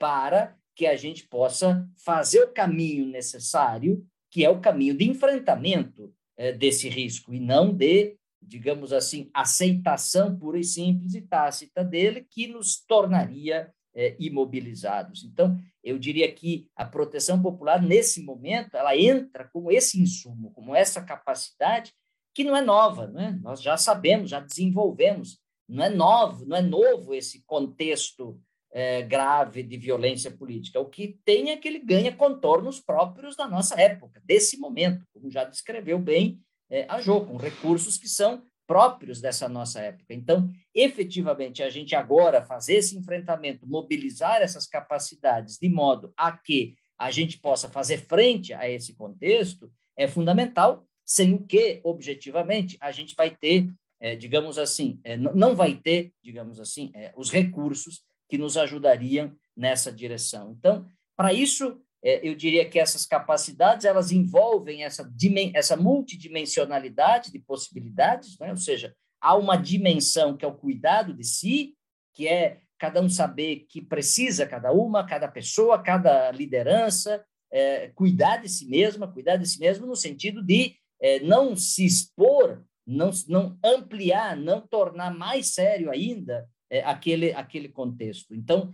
[0.01, 6.13] para que a gente possa fazer o caminho necessário, que é o caminho de enfrentamento
[6.37, 12.27] é, desse risco, e não de, digamos assim, aceitação pura e simples e tácita dele,
[12.29, 15.25] que nos tornaria é, imobilizados.
[15.25, 20.75] Então, eu diria que a proteção popular, nesse momento, ela entra como esse insumo, como
[20.75, 21.93] essa capacidade
[22.35, 23.31] que não é nova, não é?
[23.31, 28.41] nós já sabemos, já desenvolvemos, não é novo, não é novo esse contexto
[28.73, 30.81] é, grave de violência política.
[30.81, 35.31] O que tem é que ele ganha contornos próprios da nossa época, desse momento, como
[35.31, 40.15] já descreveu bem é, a Jô, com recursos que são próprios dessa nossa época.
[40.15, 46.75] Então, efetivamente, a gente agora fazer esse enfrentamento, mobilizar essas capacidades de modo a que
[46.99, 52.91] a gente possa fazer frente a esse contexto é fundamental, sem o que, objetivamente, a
[52.91, 53.69] gente vai ter,
[54.01, 59.35] é, digamos assim, é, não vai ter, digamos assim, é, os recursos que nos ajudariam
[59.57, 60.57] nessa direção.
[60.59, 65.11] Então, para isso, eu diria que essas capacidades elas envolvem essa,
[65.55, 68.51] essa multidimensionalidade de possibilidades, né?
[68.51, 71.75] ou seja, há uma dimensão que é o cuidado de si,
[72.15, 78.39] que é cada um saber que precisa, cada uma, cada pessoa, cada liderança, é, cuidar
[78.39, 83.11] de si mesma, cuidar de si mesmo no sentido de é, não se expor, não,
[83.29, 88.35] não ampliar, não tornar mais sério ainda é, aquele, aquele contexto.
[88.35, 88.71] Então,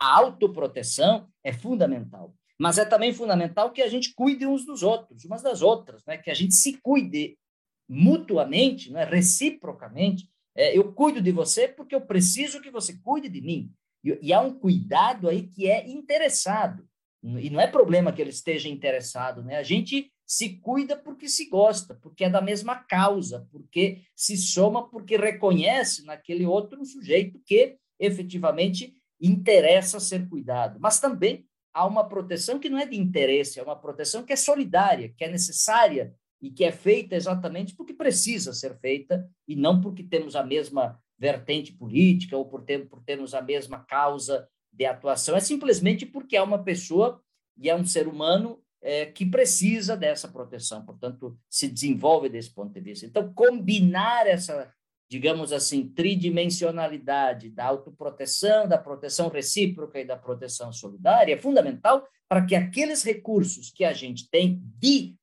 [0.00, 2.34] a autoproteção é fundamental.
[2.58, 6.16] Mas é também fundamental que a gente cuide uns dos outros, umas das outras, né?
[6.16, 7.36] que a gente se cuide
[7.88, 9.04] mutuamente, né?
[9.04, 10.28] reciprocamente.
[10.56, 13.72] É, eu cuido de você porque eu preciso que você cuide de mim.
[14.04, 16.88] E, e há um cuidado aí que é interessado.
[17.22, 19.56] E não é problema que ele esteja interessado, né?
[19.56, 24.88] A gente se cuida porque se gosta, porque é da mesma causa, porque se soma,
[24.88, 30.78] porque reconhece naquele outro sujeito que efetivamente interessa ser cuidado.
[30.80, 34.36] Mas também há uma proteção que não é de interesse, é uma proteção que é
[34.36, 39.80] solidária, que é necessária e que é feita exatamente porque precisa ser feita e não
[39.80, 44.84] porque temos a mesma vertente política ou por, ter, por termos a mesma causa de
[44.84, 45.36] atuação.
[45.36, 47.20] É simplesmente porque é uma pessoa
[47.56, 52.72] e é um ser humano é, que precisa dessa proteção, portanto, se desenvolve desse ponto
[52.72, 53.06] de vista.
[53.06, 54.70] Então, combinar essa,
[55.08, 62.44] digamos assim, tridimensionalidade da autoproteção, da proteção recíproca e da proteção solidária é fundamental para
[62.44, 65.14] que aqueles recursos que a gente tem de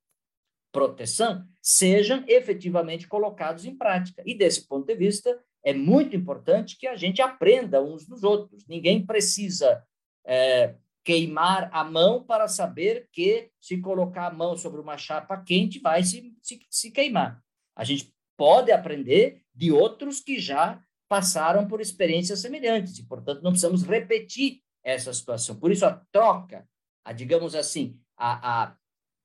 [0.72, 4.22] proteção sejam efetivamente colocados em prática.
[4.24, 8.66] E desse ponto de vista, é muito importante que a gente aprenda uns dos outros.
[8.66, 9.84] Ninguém precisa
[10.24, 10.74] é,
[11.04, 16.02] queimar a mão para saber que se colocar a mão sobre uma chapa quente vai
[16.02, 17.42] se, se, se queimar.
[17.76, 23.50] A gente pode aprender de outros que já passaram por experiências semelhantes e, portanto, não
[23.50, 25.56] precisamos repetir essa situação.
[25.56, 26.66] Por isso, a troca,
[27.04, 28.76] a, digamos assim, a, a,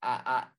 [0.01, 0.51] a,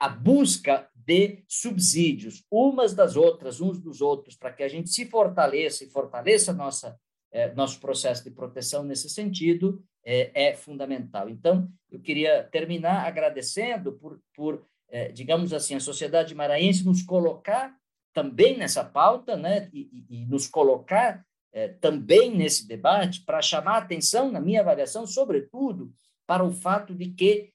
[0.00, 5.04] a busca de subsídios umas das outras, uns dos outros, para que a gente se
[5.06, 6.98] fortaleça e fortaleça nossa,
[7.30, 11.28] eh, nosso processo de proteção nesse sentido, é, é fundamental.
[11.28, 17.74] Então, eu queria terminar agradecendo por, por é, digamos assim, a sociedade maranhense nos colocar
[18.12, 23.78] também nessa pauta, né, e, e, e nos colocar é, também nesse debate para chamar
[23.78, 25.92] atenção, na minha avaliação, sobretudo,
[26.26, 27.52] para o fato de que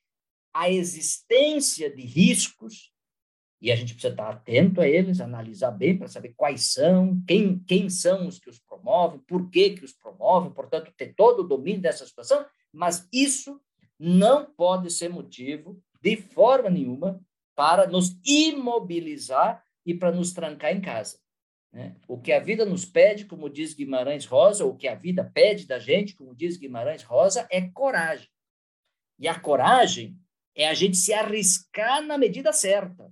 [0.53, 2.91] a existência de riscos,
[3.59, 7.59] e a gente precisa estar atento a eles, analisar bem para saber quais são, quem,
[7.59, 11.47] quem são os que os promovem, por que, que os promovem, portanto, ter todo o
[11.47, 13.59] domínio dessa situação, mas isso
[13.99, 17.19] não pode ser motivo, de forma nenhuma,
[17.55, 21.17] para nos imobilizar e para nos trancar em casa.
[21.71, 21.95] Né?
[22.09, 25.65] O que a vida nos pede, como diz Guimarães Rosa, o que a vida pede
[25.65, 28.27] da gente, como diz Guimarães Rosa, é coragem.
[29.17, 30.19] E a coragem
[30.53, 33.09] é a gente se arriscar na medida certa,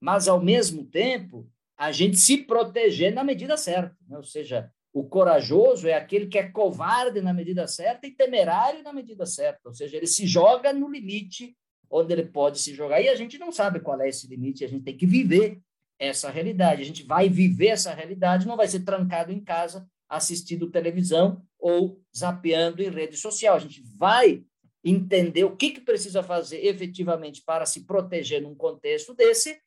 [0.00, 3.96] mas, ao mesmo tempo, a gente se proteger na medida certa.
[4.08, 4.16] Né?
[4.16, 8.92] Ou seja, o corajoso é aquele que é covarde na medida certa e temerário na
[8.92, 9.60] medida certa.
[9.68, 11.56] Ou seja, ele se joga no limite
[11.88, 13.00] onde ele pode se jogar.
[13.00, 15.60] E a gente não sabe qual é esse limite, a gente tem que viver
[16.06, 16.82] essa realidade.
[16.82, 22.02] A gente vai viver essa realidade, não vai ser trancado em casa assistindo televisão ou
[22.14, 23.56] zapeando em rede social.
[23.56, 24.44] A gente vai
[24.84, 29.60] entender o que, que precisa fazer efetivamente para se proteger num contexto desse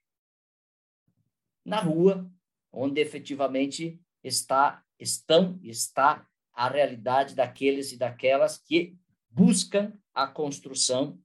[1.64, 2.30] na rua,
[2.72, 8.98] onde efetivamente está estão está a realidade daqueles e daquelas que
[9.30, 11.20] buscam a construção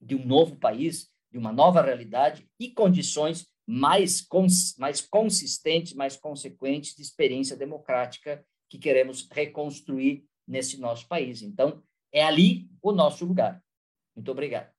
[0.00, 6.16] de um novo país, de uma nova realidade e condições mais, cons mais consistentes, mais
[6.16, 11.42] consequentes de experiência democrática que queremos reconstruir nesse nosso país.
[11.42, 13.62] Então, é ali o nosso lugar.
[14.14, 14.74] Muito obrigado.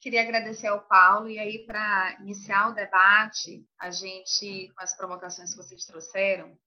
[0.00, 5.50] Queria agradecer ao Paulo, e aí, para iniciar o debate, a gente, com as provocações
[5.50, 6.58] que vocês trouxeram,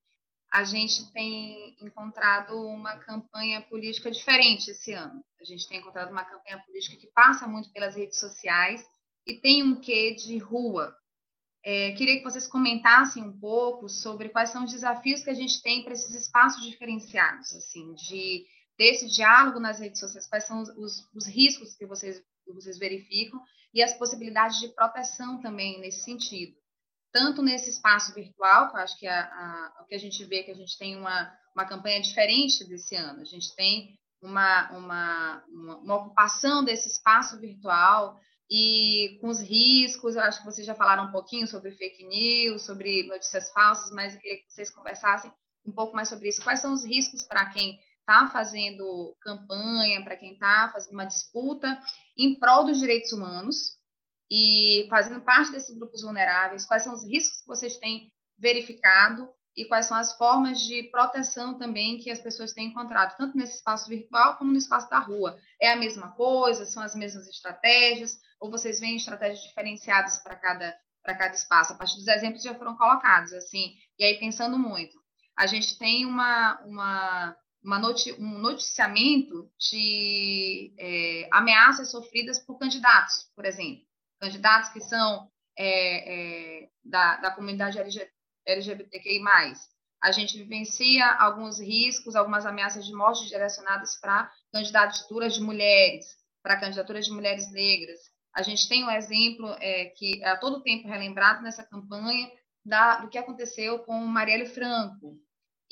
[0.54, 5.26] a gente tem encontrado uma campanha política diferente esse ano.
[5.42, 8.86] A gente tem encontrado uma campanha política que passa muito pelas redes sociais
[9.26, 10.96] e tem um quê de rua.
[11.66, 15.60] É, queria que vocês comentassem um pouco sobre quais são os desafios que a gente
[15.64, 18.46] tem para esses espaços diferenciados, assim, de
[18.78, 23.42] desse diálogo nas redes sociais, quais são os, os riscos que vocês que vocês verificam
[23.74, 26.56] e as possibilidades de proteção também nesse sentido.
[27.14, 30.40] Tanto nesse espaço virtual, que eu acho que a, a, o que a gente vê
[30.40, 33.22] é que a gente tem uma, uma campanha diferente desse ano.
[33.22, 40.16] A gente tem uma, uma, uma, uma ocupação desse espaço virtual e com os riscos,
[40.16, 44.16] eu acho que vocês já falaram um pouquinho sobre fake news, sobre notícias falsas, mas
[44.16, 45.32] eu queria que vocês conversassem
[45.66, 46.44] um pouco mais sobre isso.
[46.44, 51.80] Quais são os riscos para quem está fazendo campanha, para quem está fazendo uma disputa
[52.18, 53.78] em prol dos direitos humanos
[54.32, 59.66] e fazendo parte desses grupos vulneráveis, quais são os riscos que vocês têm verificado e
[59.66, 63.88] quais são as formas de proteção também que as pessoas têm encontrado, tanto nesse espaço
[63.88, 65.38] virtual como no espaço da rua.
[65.62, 66.66] É a mesma coisa?
[66.66, 68.18] São as mesmas estratégias?
[68.40, 71.74] Ou vocês veem estratégias diferenciadas para cada, para cada espaço?
[71.74, 74.98] A partir dos exemplos que já foram colocados, assim, e aí pensando muito.
[75.38, 76.60] A gente tem uma,
[77.64, 83.84] uma noti um noticiamento de é, ameaças sofridas por candidatos, por exemplo.
[84.24, 88.10] Candidatos que são é, é, da, da comunidade LG,
[88.48, 89.22] LGBTQI+.
[90.02, 96.06] A gente vivencia alguns riscos, algumas ameaças de morte direcionadas para candidaturas de mulheres,
[96.42, 98.00] para candidaturas de mulheres negras.
[98.34, 102.32] A gente tem um exemplo é, que é a todo tempo relembrado nessa campanha
[102.66, 105.18] da, do que aconteceu com Marielle Franco,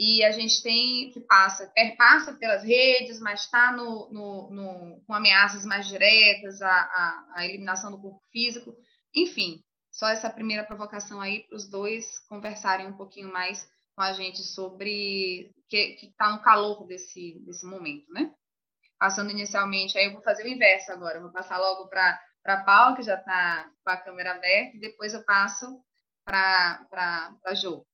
[0.03, 5.13] e a gente tem que passa, perpassa pelas redes, mas está no, no, no, com
[5.13, 8.75] ameaças mais diretas, a, a, a, eliminação do corpo físico,
[9.15, 14.11] enfim, só essa primeira provocação aí para os dois conversarem um pouquinho mais com a
[14.11, 18.33] gente sobre que está no calor desse, desse momento, né?
[18.97, 22.95] Passando inicialmente, aí eu vou fazer o inverso agora, vou passar logo para a Paula,
[22.95, 25.79] que já está com a câmera aberta, e depois eu passo
[26.25, 26.87] para
[27.45, 27.85] a Jo.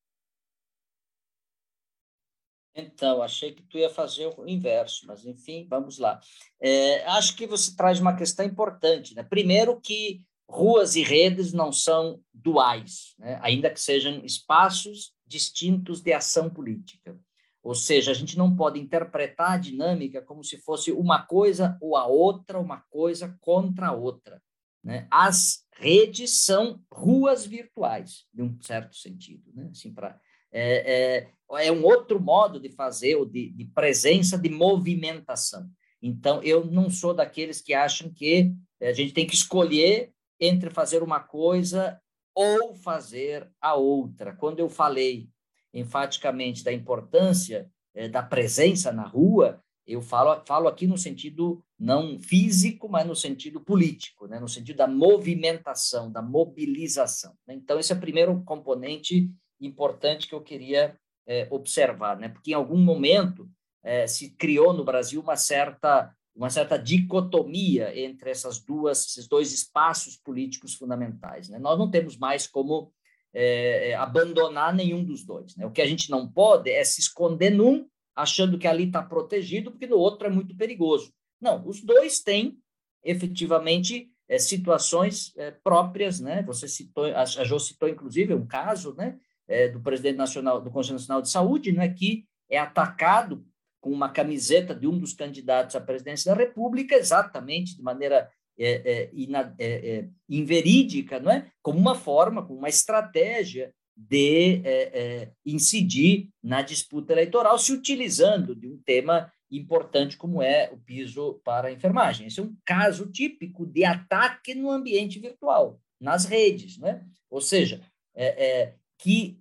[2.78, 6.20] Então, achei que tu ia fazer o inverso, mas enfim, vamos lá.
[6.62, 9.16] É, acho que você traz uma questão importante.
[9.16, 9.24] Né?
[9.24, 13.40] Primeiro, que ruas e redes não são duais, né?
[13.42, 17.20] ainda que sejam espaços distintos de ação política.
[17.64, 21.98] Ou seja, a gente não pode interpretar a dinâmica como se fosse uma coisa ou
[21.98, 24.42] a outra, uma coisa contra a outra.
[24.84, 25.08] Né?
[25.12, 29.68] As redes são ruas virtuais, de um certo sentido, né?
[29.72, 30.18] assim, para
[30.52, 35.70] é, é, é um outro modo de fazer, ou de, de presença, de movimentação.
[36.02, 41.02] Então, eu não sou daqueles que acham que a gente tem que escolher entre fazer
[41.02, 42.00] uma coisa
[42.36, 44.36] ou fazer a outra.
[44.36, 45.30] Quando eu falei
[45.74, 52.20] enfaticamente da importância é, da presença na rua, eu falo, falo aqui no sentido não
[52.20, 54.40] físico, mas no sentido político, né?
[54.40, 57.34] no sentido da movimentação, da mobilização.
[57.48, 57.56] Né?
[57.56, 60.96] Então, esse é o primeiro componente importante que eu queria
[61.28, 62.30] é, observar, né?
[62.30, 63.50] porque em algum momento
[63.84, 69.52] é, se criou no Brasil uma certa uma certa dicotomia entre essas duas esses dois
[69.52, 71.50] espaços políticos fundamentais.
[71.50, 71.58] Né?
[71.58, 72.94] Nós não temos mais como
[73.34, 75.56] é, é abandonar nenhum dos dois.
[75.56, 75.66] Né?
[75.66, 79.72] O que a gente não pode é se esconder num achando que ali está protegido,
[79.72, 81.14] porque no outro é muito perigoso.
[81.40, 82.58] Não, os dois têm
[83.04, 86.42] efetivamente é, situações é, próprias, né?
[86.44, 89.18] Você citou, a, Jo citou inclusive um caso, né,
[89.48, 93.46] é, do presidente nacional do Conselho Nacional de Saúde, né, que é atacado
[93.80, 98.30] com uma camiseta de um dos candidatos à presidência da República, exatamente de maneira
[98.60, 101.50] é, é, ina, é, inverídica, não é?
[101.62, 108.56] Como uma forma, como uma estratégia de é, é, incidir na disputa eleitoral, se utilizando
[108.56, 112.28] de um tema importante como é o piso para a enfermagem.
[112.28, 117.04] Esse é um caso típico de ataque no ambiente virtual, nas redes, né?
[117.30, 117.82] ou seja,
[118.16, 119.40] é, é que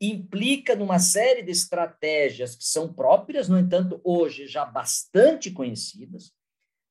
[0.00, 6.32] implica numa série de estratégias que são próprias, no entanto, hoje já bastante conhecidas.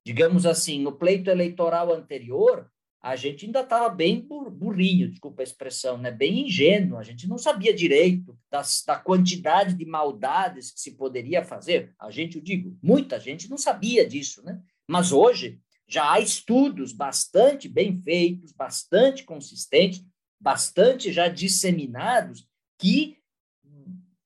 [0.06, 2.70] Digamos assim, no pleito eleitoral anterior,
[3.02, 6.10] a gente ainda estava bem burrinho, desculpa a expressão, né?
[6.10, 11.44] bem ingênuo, a gente não sabia direito das, da quantidade de maldades que se poderia
[11.44, 11.94] fazer.
[12.00, 14.62] A gente, eu digo, muita gente não sabia disso, né?
[14.88, 20.04] mas hoje já há estudos bastante bem feitos, bastante consistentes,
[20.44, 22.46] bastante já disseminados,
[22.78, 23.18] que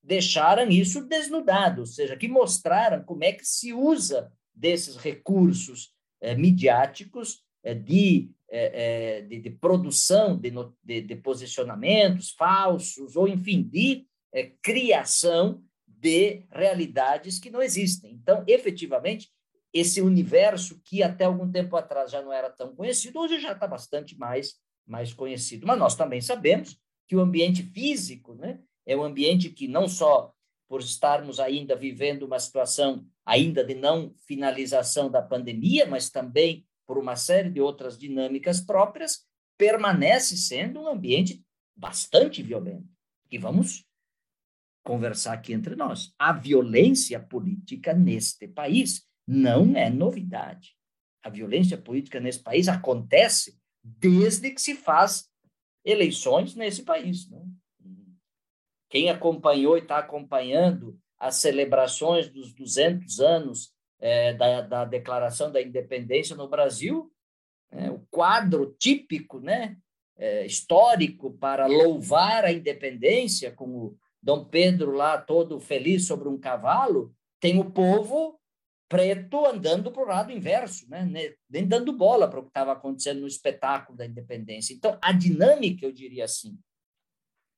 [0.01, 6.33] deixaram isso desnudado, ou seja, que mostraram como é que se usa desses recursos eh,
[6.33, 14.07] midiáticos eh, de é, de, de, produção de, de, de, posicionamentos falsos, ou, enfim, de
[14.61, 18.13] criação de realidades que não existem.
[18.13, 19.29] Então, efetivamente,
[19.73, 23.67] esse universo que até algum tempo atrás já não era tão conhecido, hoje já está
[23.67, 24.55] bastante mais,
[24.87, 25.67] mais conhecido.
[25.67, 30.33] Mas nós também sabemos que o ambiente físico né, é um ambiente que não só
[30.67, 36.97] por estarmos ainda vivendo uma situação ainda de não finalização da pandemia, mas também por
[36.97, 39.25] uma série de outras dinâmicas próprias,
[39.57, 41.43] permanece sendo um ambiente
[41.75, 42.87] bastante violento.
[43.29, 43.85] E vamos
[44.83, 46.13] conversar aqui entre nós.
[46.17, 50.77] A violência política neste país não é novidade.
[51.21, 53.59] A violência política nesse país acontece
[53.99, 55.29] desde que se faz
[55.83, 57.29] eleições nesse país.
[57.29, 57.41] Né?
[58.89, 65.61] Quem acompanhou e está acompanhando as celebrações dos 200 anos é, da, da Declaração da
[65.61, 67.11] Independência no Brasil,
[67.71, 69.77] é, o quadro típico, né,
[70.15, 77.13] é, histórico para louvar a independência, como Dom Pedro lá todo feliz sobre um cavalo,
[77.39, 78.39] tem o povo
[78.89, 81.35] preto andando para o lado inverso, né?
[81.49, 84.73] nem dando bola para o que estava acontecendo no espetáculo da independência.
[84.73, 86.57] Então, a dinâmica, eu diria assim,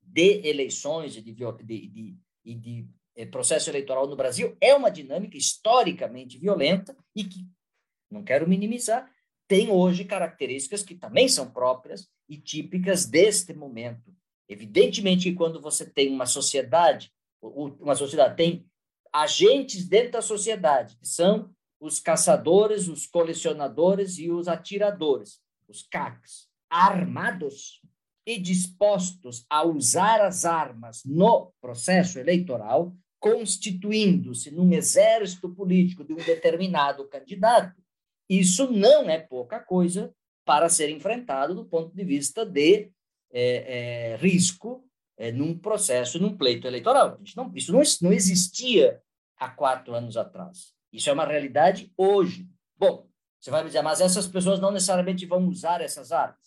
[0.01, 5.37] de eleições e de, de, de, de eh, processo eleitoral no Brasil é uma dinâmica
[5.37, 7.45] historicamente violenta e que,
[8.09, 9.11] não quero minimizar,
[9.47, 14.15] tem hoje características que também são próprias e típicas deste momento.
[14.47, 17.11] Evidentemente que quando você tem uma sociedade,
[17.41, 18.68] uma sociedade tem
[19.13, 21.49] agentes dentro da sociedade, que são
[21.79, 27.81] os caçadores, os colecionadores e os atiradores, os CACs, armados
[28.25, 36.17] e dispostos a usar as armas no processo eleitoral, constituindo-se num exército político de um
[36.17, 37.81] determinado candidato,
[38.29, 40.13] isso não é pouca coisa
[40.45, 42.91] para ser enfrentado do ponto de vista de
[43.31, 44.88] é, é, risco
[45.19, 47.19] é, num processo, num pleito eleitoral.
[47.35, 49.01] Não, isso não, não existia
[49.37, 50.73] há quatro anos atrás.
[50.91, 52.47] Isso é uma realidade hoje.
[52.77, 53.05] Bom,
[53.37, 56.39] você vai me dizer, mas essas pessoas não necessariamente vão usar essas armas.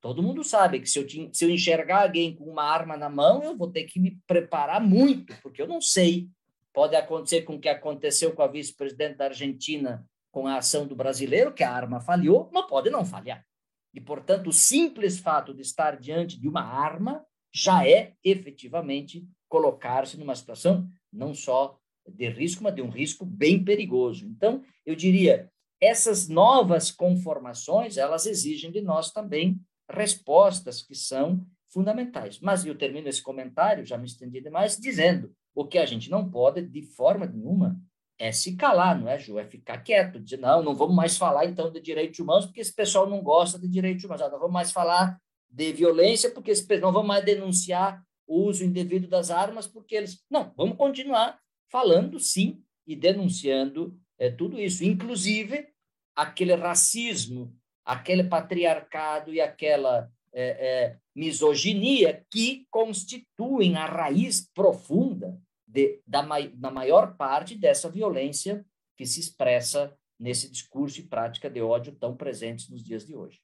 [0.00, 3.42] Todo mundo sabe que se eu, se eu enxergar alguém com uma arma na mão,
[3.42, 6.28] eu vou ter que me preparar muito, porque eu não sei.
[6.72, 10.94] Pode acontecer com o que aconteceu com a vice-presidente da Argentina com a ação do
[10.94, 13.44] brasileiro, que a arma falhou, mas pode não falhar.
[13.92, 17.25] E, portanto, o simples fato de estar diante de uma arma
[17.56, 23.64] já é efetivamente colocar-se numa situação não só de risco, mas de um risco bem
[23.64, 24.26] perigoso.
[24.26, 25.50] Então, eu diria,
[25.80, 29.58] essas novas conformações, elas exigem de nós também
[29.90, 32.38] respostas que são fundamentais.
[32.40, 36.30] Mas eu termino esse comentário, já me estendi demais, dizendo o que a gente não
[36.30, 37.80] pode, de forma nenhuma,
[38.18, 39.38] é se calar, não é, Ju?
[39.38, 42.74] É ficar quieto, dizer, não, não vamos mais falar, então, de direitos humanos, porque esse
[42.74, 44.22] pessoal não gosta de direitos humanos.
[44.22, 45.18] Ah, não vamos mais falar
[45.50, 50.24] de violência, porque não vamos mais denunciar o uso indevido das armas, porque eles...
[50.30, 51.38] Não, vamos continuar
[51.70, 55.68] falando, sim, e denunciando é, tudo isso, inclusive
[56.14, 66.00] aquele racismo, aquele patriarcado e aquela é, é, misoginia que constituem a raiz profunda de,
[66.06, 66.22] da,
[66.54, 68.64] da maior parte dessa violência
[68.96, 73.40] que se expressa nesse discurso e prática de ódio tão presentes nos dias de hoje.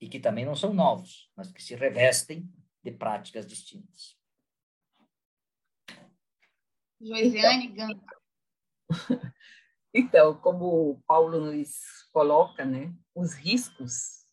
[0.00, 2.48] E que também não são novos, mas que se revestem
[2.82, 4.18] de práticas distintas.
[7.00, 7.88] Joisiane então,
[9.94, 11.78] então, como o Paulo nos
[12.12, 14.26] coloca, né, os riscos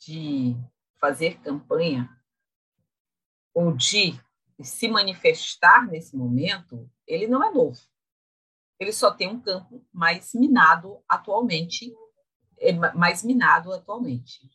[0.00, 0.56] de
[1.00, 2.08] fazer campanha
[3.52, 4.20] ou de
[4.62, 7.80] se manifestar nesse momento, ele não é novo.
[8.78, 11.92] Ele só tem um campo mais minado atualmente,
[12.58, 14.48] é mais minado atualmente.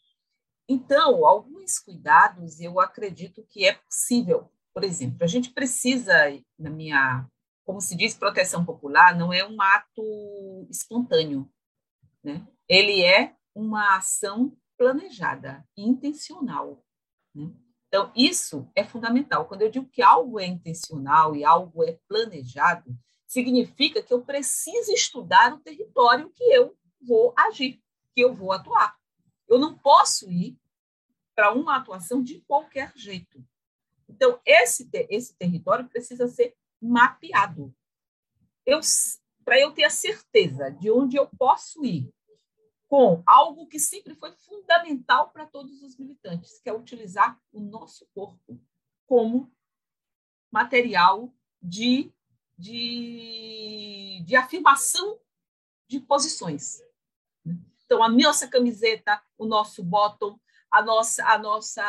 [0.67, 4.51] Então, alguns cuidados eu acredito que é possível.
[4.73, 6.13] Por exemplo, a gente precisa,
[6.57, 7.27] na minha,
[7.65, 11.49] como se diz, proteção popular, não é um ato espontâneo,
[12.23, 12.47] né?
[12.69, 16.83] Ele é uma ação planejada, intencional.
[17.35, 17.51] Né?
[17.87, 19.45] Então, isso é fundamental.
[19.45, 22.97] Quando eu digo que algo é intencional e algo é planejado,
[23.27, 27.81] significa que eu preciso estudar o território que eu vou agir,
[28.13, 28.95] que eu vou atuar.
[29.51, 30.57] Eu não posso ir
[31.35, 33.45] para uma atuação de qualquer jeito.
[34.07, 37.75] Então, esse, esse território precisa ser mapeado.
[39.43, 42.09] Para eu ter a certeza de onde eu posso ir,
[42.87, 48.07] com algo que sempre foi fundamental para todos os militantes, que é utilizar o nosso
[48.13, 48.57] corpo
[49.05, 49.51] como
[50.49, 51.29] material
[51.61, 52.09] de,
[52.57, 55.19] de, de afirmação
[55.89, 56.81] de posições.
[57.91, 60.39] Então, a nossa camiseta, o nosso bottom,
[60.71, 61.83] a nossa, a nossa,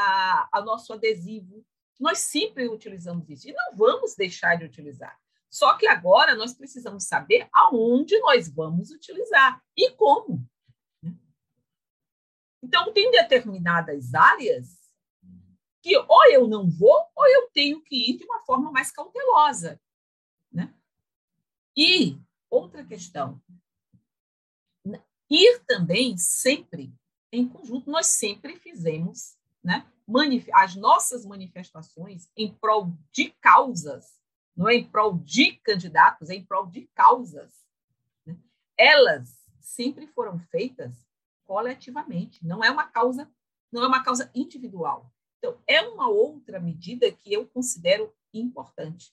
[0.52, 1.64] a nosso adesivo,
[2.00, 5.16] nós sempre utilizamos isso e não vamos deixar de utilizar.
[5.48, 10.44] Só que agora nós precisamos saber aonde nós vamos utilizar e como.
[12.60, 14.76] Então, tem determinadas áreas
[15.80, 19.80] que ou eu não vou, ou eu tenho que ir de uma forma mais cautelosa.
[20.50, 20.74] Né?
[21.76, 23.40] E outra questão,
[25.32, 26.94] ir também sempre
[27.32, 29.86] em conjunto, nós sempre fizemos né,
[30.52, 34.20] as nossas manifestações em prol de causas,
[34.54, 37.50] não é em prol de candidatos, é em prol de causas.
[38.26, 38.36] Né?
[38.76, 41.06] Elas sempre foram feitas
[41.44, 43.30] coletivamente, não é uma causa,
[43.72, 45.10] não é uma causa individual.
[45.38, 49.12] Então, é uma outra medida que eu considero importante.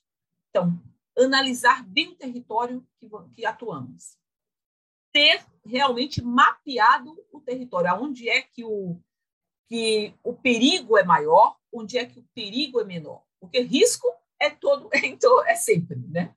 [0.50, 0.80] Então,
[1.18, 4.19] analisar bem o território que, que atuamos.
[5.12, 9.00] Ter realmente mapeado o território, aonde é que o,
[9.68, 13.24] que o perigo é maior, onde é que o perigo é menor.
[13.40, 14.08] Porque risco
[14.40, 15.00] é todo, é,
[15.52, 16.36] é sempre, né?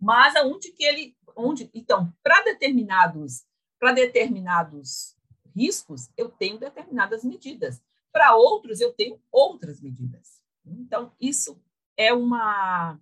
[0.00, 3.44] Mas aonde que ele, onde, então, para determinados,
[3.78, 5.16] para determinados
[5.54, 7.80] riscos, eu tenho determinadas medidas.
[8.12, 10.40] Para outros, eu tenho outras medidas.
[10.66, 11.60] Então, isso
[11.96, 12.98] é uma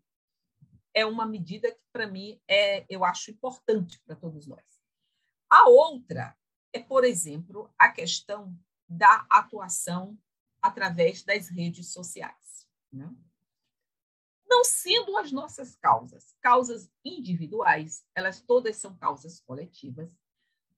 [0.95, 4.63] é uma medida que para mim é, eu acho importante para todos nós.
[5.53, 6.35] A outra
[6.73, 10.19] é, por exemplo, a questão da atuação
[10.63, 12.67] através das redes sociais.
[12.91, 13.15] Né?
[14.49, 20.11] Não sendo as nossas causas causas individuais, elas todas são causas coletivas,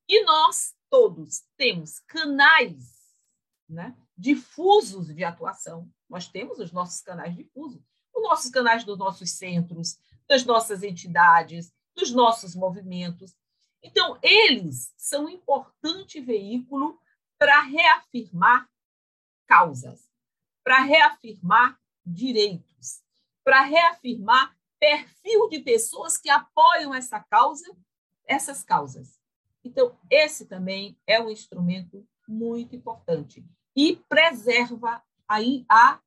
[0.09, 3.15] e nós todos temos canais
[3.69, 5.89] né, difusos de atuação.
[6.09, 7.81] Nós temos os nossos canais difusos,
[8.13, 9.97] os nossos canais dos nossos centros,
[10.29, 13.37] das nossas entidades, dos nossos movimentos.
[13.85, 16.99] Então, eles são um importante veículo
[17.39, 18.67] para reafirmar
[19.47, 20.11] causas,
[20.65, 23.03] para reafirmar direitos,
[23.45, 27.77] para reafirmar perfil de pessoas que apoiam essa causa,
[28.27, 29.21] essas causas.
[29.63, 33.45] Então, esse também é um instrumento muito importante
[33.77, 36.01] e preserva aí a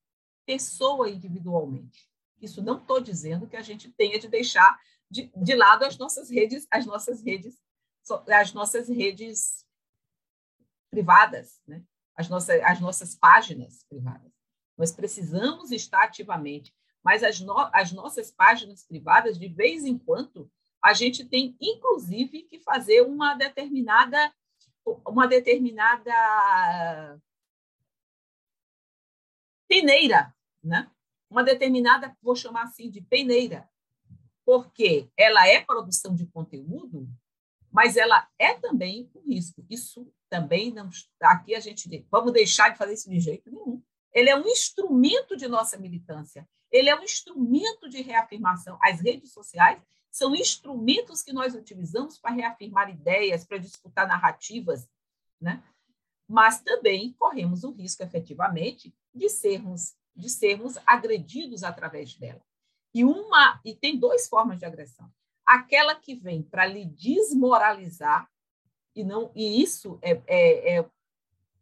[0.47, 2.09] pessoa individualmente.
[2.41, 6.29] Isso não estou dizendo que a gente tenha de deixar de, de lado as nossas
[6.29, 7.61] redes, as nossas redes,
[8.27, 9.65] as nossas redes
[10.89, 11.83] privadas, né?
[12.15, 14.31] as, nossas, as nossas páginas privadas.
[14.77, 20.51] Nós precisamos estar ativamente, mas as, no, as nossas páginas privadas, de vez em quando,
[20.81, 24.33] a gente tem, inclusive, que fazer uma determinada
[25.05, 27.21] uma determinada
[29.67, 30.33] peneira,
[30.63, 30.89] né?
[31.29, 33.69] Uma determinada, vou chamar assim de peneira,
[34.45, 37.05] porque ela é produção de conteúdo,
[37.77, 39.63] mas ela é também um risco.
[39.69, 40.89] Isso também não
[41.21, 43.83] aqui a gente vamos deixar de fazer isso de jeito nenhum.
[44.11, 46.49] Ele é um instrumento de nossa militância.
[46.71, 48.79] Ele é um instrumento de reafirmação.
[48.81, 54.89] As redes sociais são instrumentos que nós utilizamos para reafirmar ideias, para disputar narrativas,
[55.39, 55.63] né?
[56.27, 62.41] mas também corremos o risco, efetivamente, de sermos, de sermos agredidos através dela.
[62.91, 65.07] E, uma, e tem duas formas de agressão.
[65.47, 68.29] Aquela que vem para lhe desmoralizar,
[68.93, 70.89] e, não, e isso é, é, é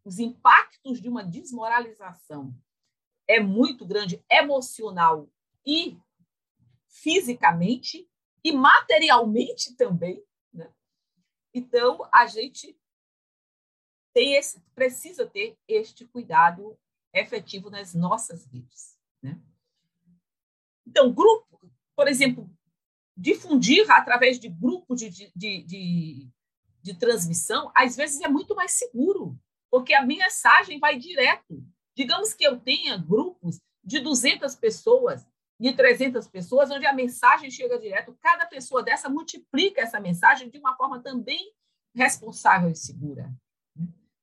[0.04, 2.56] os impactos de uma desmoralização
[3.28, 5.30] é muito grande emocional
[5.66, 6.00] e
[6.88, 8.10] fisicamente
[8.44, 10.24] e materialmente também.
[10.54, 10.72] Né?
[11.54, 12.78] Então, a gente
[14.14, 16.78] tem esse, precisa ter este cuidado
[17.12, 18.98] efetivo nas nossas redes.
[19.22, 19.42] Né?
[20.86, 21.60] Então, grupo,
[21.96, 22.50] por exemplo,
[23.16, 26.30] difundir através de grupos de, de, de,
[26.82, 29.38] de, transmissão, às vezes é muito mais seguro,
[29.72, 31.64] porque a mensagem vai direto.
[31.96, 35.26] Digamos que eu tenha grupos de 200 pessoas,
[35.60, 40.58] de 300 pessoas, onde a mensagem chega direto, cada pessoa dessa multiplica essa mensagem de
[40.58, 41.54] uma forma também
[41.96, 43.34] responsável e segura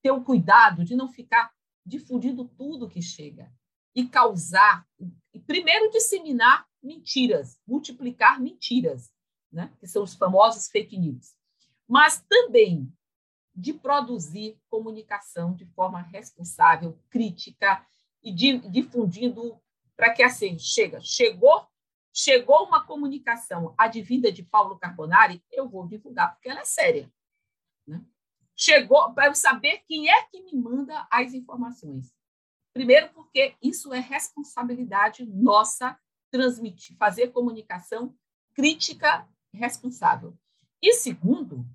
[0.03, 1.53] ter o cuidado de não ficar
[1.87, 3.51] difundindo tudo que chega
[3.95, 4.87] e causar,
[5.33, 9.11] e primeiro disseminar mentiras, multiplicar mentiras,
[9.51, 9.73] né?
[9.79, 11.35] que são os famosos fake news,
[11.87, 12.93] mas também
[13.55, 17.87] de produzir comunicação de forma responsável, crítica
[18.23, 19.61] e de, difundindo
[19.95, 21.67] para que assim chega, chegou,
[22.13, 27.13] chegou uma comunicação advinda de Paulo Carbonari, eu vou divulgar porque ela é séria,
[27.87, 28.03] né?
[28.57, 32.13] chegou para eu saber quem é que me manda as informações.
[32.73, 35.99] Primeiro, porque isso é responsabilidade nossa
[36.31, 38.17] transmitir, fazer comunicação
[38.55, 40.37] crítica responsável.
[40.81, 41.67] E segundo,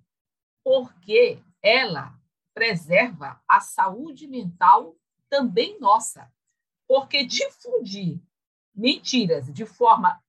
[0.63, 2.19] porque ela
[2.53, 4.97] preserva a saúde mental
[5.29, 6.31] também nossa.
[6.87, 8.19] Porque difundir
[8.73, 10.21] mentiras de forma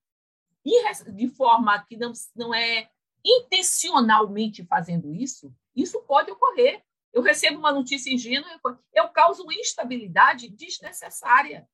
[1.14, 2.90] de forma que não, não é
[3.24, 6.84] intencionalmente fazendo isso, isso pode ocorrer.
[7.12, 8.48] Eu recebo uma notícia ingênua,
[8.92, 11.68] eu causo uma instabilidade desnecessária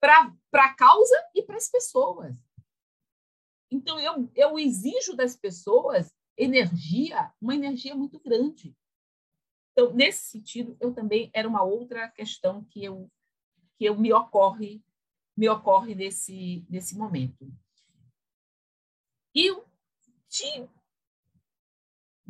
[0.00, 2.36] para a causa e para as pessoas.
[3.70, 8.76] Então, eu, eu exijo das pessoas energia, uma energia muito grande.
[9.72, 13.10] Então, nesse sentido, eu também era uma outra questão que eu
[13.76, 14.82] que eu me ocorre
[15.36, 17.50] me ocorre nesse nesse momento.
[19.34, 19.50] E
[20.28, 20.68] de,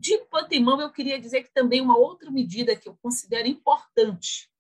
[0.01, 4.51] de antemão, eu queria dizer que também uma outra medida que eu considero importante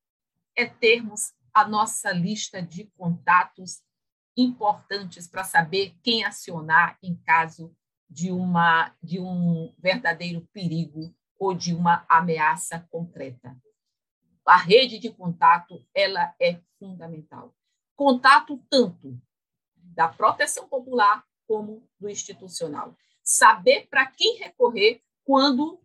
[0.54, 3.80] é termos a nossa lista de contatos
[4.36, 7.74] importantes para saber quem acionar em caso
[8.08, 13.56] de uma de um verdadeiro perigo ou de uma ameaça concreta.
[14.44, 17.56] A rede de contato ela é fundamental.
[17.96, 19.18] Contato tanto
[19.74, 22.94] da proteção popular como do institucional.
[23.22, 25.80] Saber para quem recorrer quando,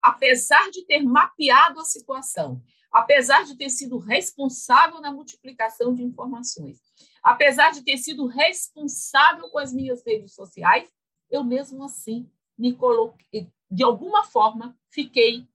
[0.00, 6.80] apesar de ter mapeado a situação, apesar de ter sido responsável na multiplicação de informações,
[7.22, 10.90] apesar de ter sido responsável com as minhas redes sociais,
[11.30, 15.46] eu mesmo assim me coloquei, de alguma forma, fiquei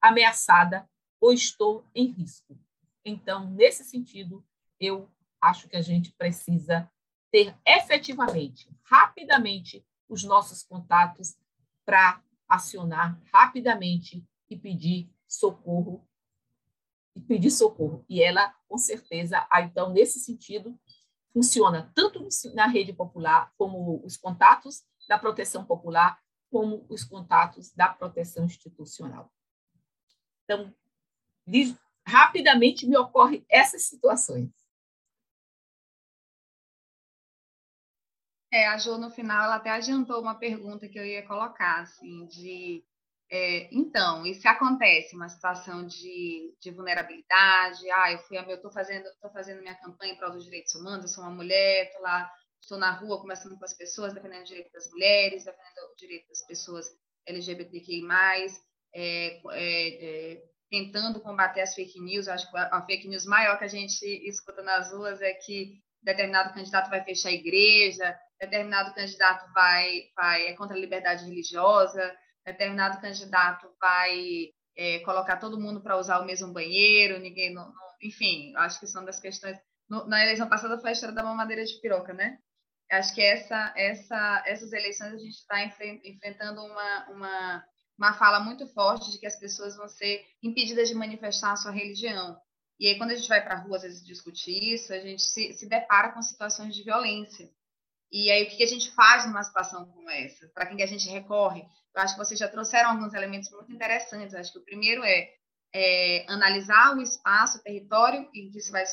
[0.00, 0.88] ameaçada
[1.20, 2.56] ou estou em risco.
[3.04, 4.46] Então, nesse sentido,
[4.78, 5.10] eu
[5.42, 6.88] acho que a gente precisa
[7.32, 11.36] ter efetivamente, rapidamente, os nossos contatos
[11.84, 16.06] para acionar rapidamente e pedir socorro
[17.14, 18.04] e pedir socorro.
[18.08, 20.78] E ela, com certeza, então nesse sentido
[21.32, 26.20] funciona tanto na rede popular como os contatos da proteção popular,
[26.50, 29.32] como os contatos da proteção institucional.
[30.44, 30.74] Então,
[32.06, 34.50] rapidamente me ocorrem essas situações.
[38.50, 42.26] É, a Jo, no final, ela até adiantou uma pergunta que eu ia colocar, assim,
[42.26, 42.82] de...
[43.30, 48.72] É, então, e se acontece uma situação de, de vulnerabilidade, ah, eu fui, eu estou
[48.72, 52.32] fazendo, tô fazendo minha campanha para os direitos humanos, eu sou uma mulher, estou lá,
[52.58, 56.26] estou na rua conversando com as pessoas, defendendo o direito das mulheres, defendendo o direito
[56.28, 56.86] das pessoas
[57.26, 58.02] LGBTQI+,
[58.94, 63.64] é, é, é, tentando combater as fake news, acho que a fake news maior que
[63.64, 69.52] a gente escuta nas ruas é que determinado candidato vai fechar a igreja, determinado candidato
[69.52, 75.98] vai, vai é contra a liberdade religiosa, determinado candidato vai é, colocar todo mundo para
[75.98, 79.58] usar o mesmo banheiro, ninguém, não, não, enfim, acho que são das questões.
[79.88, 82.38] No, na eleição passada foi a história da mamadeira de piroca, né?
[82.90, 87.64] Acho que essa, essa, essas eleições a gente está enfrentando uma, uma,
[87.98, 91.72] uma fala muito forte de que as pessoas vão ser impedidas de manifestar a sua
[91.72, 92.38] religião.
[92.80, 95.22] E aí, quando a gente vai para a rua, às vezes, discutir isso, a gente
[95.22, 97.50] se, se depara com situações de violência.
[98.10, 100.48] E aí, o que a gente faz numa situação como essa?
[100.54, 101.62] Para quem a gente recorre?
[101.94, 104.32] Eu acho que vocês já trouxeram alguns elementos muito interessantes.
[104.32, 105.28] Eu acho que o primeiro é,
[105.74, 108.84] é, analisar o espaço, o território em que, se vai,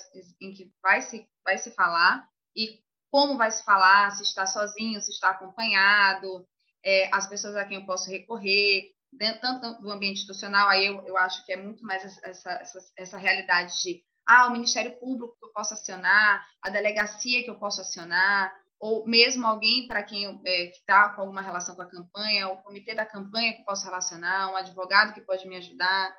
[0.42, 5.00] em que vai, se, vai se falar e como vai se falar, se está sozinho,
[5.00, 6.46] se está acompanhado,
[6.84, 11.02] é, as pessoas a quem eu posso recorrer, dentro, tanto do ambiente institucional, aí eu,
[11.06, 15.38] eu acho que é muito mais essa, essa, essa realidade de ah, o Ministério Público
[15.38, 20.42] que eu posso acionar, a delegacia que eu posso acionar, ou mesmo alguém para quem
[20.46, 24.52] é, está com alguma relação com a campanha, o comitê da campanha que posso relacionar,
[24.52, 26.16] um advogado que pode me ajudar.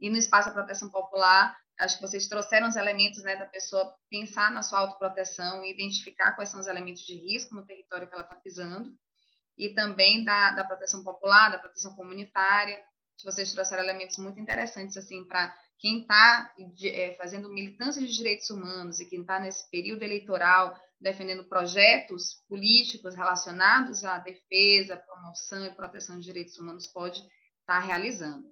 [0.00, 3.94] E no espaço da proteção popular, acho que vocês trouxeram os elementos né, da pessoa
[4.10, 8.14] pensar na sua autoproteção e identificar quais são os elementos de risco no território que
[8.14, 8.92] ela está pisando.
[9.56, 12.82] E também da, da proteção popular, da proteção comunitária.
[13.22, 16.50] Vocês trouxeram elementos muito interessantes assim para quem está
[16.84, 23.14] é, fazendo militância de direitos humanos e quem está nesse período eleitoral defendendo projetos políticos
[23.14, 27.30] relacionados à defesa, promoção e proteção de direitos humanos pode estar
[27.66, 28.46] tá realizando.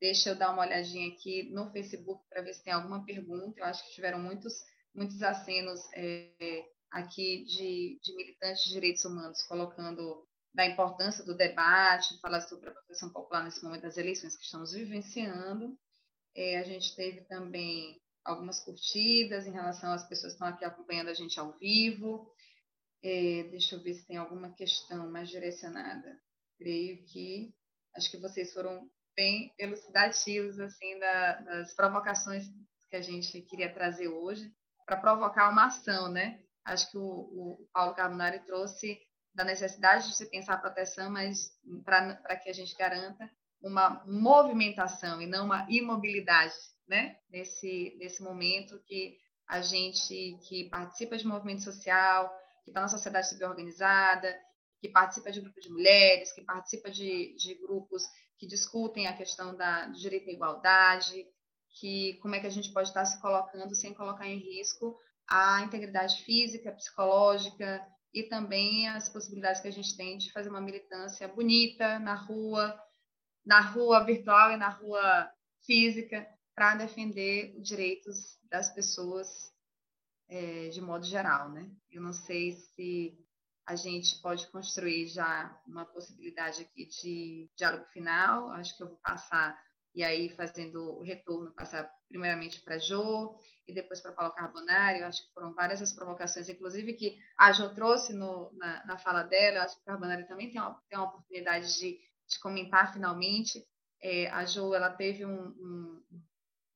[0.00, 3.60] Deixa eu dar uma olhadinha aqui no Facebook para ver se tem alguma pergunta.
[3.60, 4.54] Eu acho que tiveram muitos,
[4.94, 12.18] muitos acenos é, aqui de, de militantes de direitos humanos colocando da importância do debate,
[12.20, 15.78] falar sobre a proteção popular nesse momento das eleições que estamos vivenciando.
[16.34, 21.08] É, a gente teve também algumas curtidas em relação às pessoas que estão aqui acompanhando
[21.08, 22.30] a gente ao vivo.
[23.02, 26.20] É, deixa eu ver se tem alguma questão mais direcionada.
[26.58, 27.54] Creio que
[27.96, 32.44] acho que vocês foram bem elucidativos assim da, das provocações
[32.88, 34.52] que a gente queria trazer hoje
[34.84, 36.40] para provocar uma ação, né?
[36.64, 38.98] Acho que o, o Paulo Carbonari trouxe
[39.34, 41.50] da necessidade de se pensar a proteção, mas
[41.84, 43.30] para que a gente garanta
[43.62, 46.54] uma movimentação e não uma imobilidade,
[46.90, 47.16] né?
[47.30, 49.16] Nesse, nesse momento que
[49.46, 52.28] a gente que participa de movimento social,
[52.64, 54.36] que está na sociedade civil organizada,
[54.80, 58.02] que participa de grupos de mulheres, que participa de, de grupos
[58.36, 61.26] que discutem a questão da, do direito à igualdade,
[61.78, 65.62] que como é que a gente pode estar se colocando sem colocar em risco a
[65.62, 71.28] integridade física, psicológica e também as possibilidades que a gente tem de fazer uma militância
[71.28, 72.76] bonita na rua,
[73.46, 75.30] na rua virtual e na rua
[75.64, 79.52] física para defender os direitos das pessoas
[80.28, 81.70] é, de modo geral, né?
[81.90, 83.18] Eu não sei se
[83.66, 88.50] a gente pode construir já uma possibilidade aqui de diálogo final.
[88.50, 89.58] Acho que eu vou passar
[89.94, 93.36] e aí fazendo o retorno, passar primeiramente para a Jo
[93.66, 95.00] e depois para Paulo Carbonari.
[95.00, 98.98] Eu acho que foram várias as provocações, inclusive que a Jo trouxe no, na, na
[98.98, 99.58] fala dela.
[99.58, 101.98] Eu acho que o Carbonari também tem uma, tem uma oportunidade de
[102.30, 103.66] de comentar finalmente.
[104.02, 106.02] É, a Jo ela teve um, um,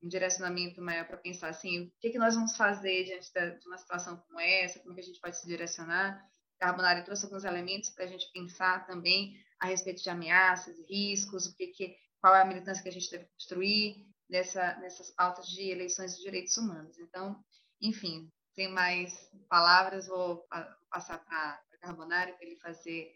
[0.04, 3.78] um direcionamento maior para pensar assim, o que, que nós vamos fazer diante de uma
[3.78, 6.22] situação como essa, como que a gente pode se direcionar.
[6.58, 11.56] Carbonari trouxe alguns elementos para a gente pensar também a respeito de ameaças, riscos, o
[11.56, 15.70] que, que qual é a militância que a gente deve construir nessa, nessas pautas de
[15.70, 16.98] eleições de direitos humanos.
[16.98, 17.42] Então,
[17.80, 20.46] enfim, sem mais palavras, vou
[20.90, 23.10] passar para Carbonari para ele fazer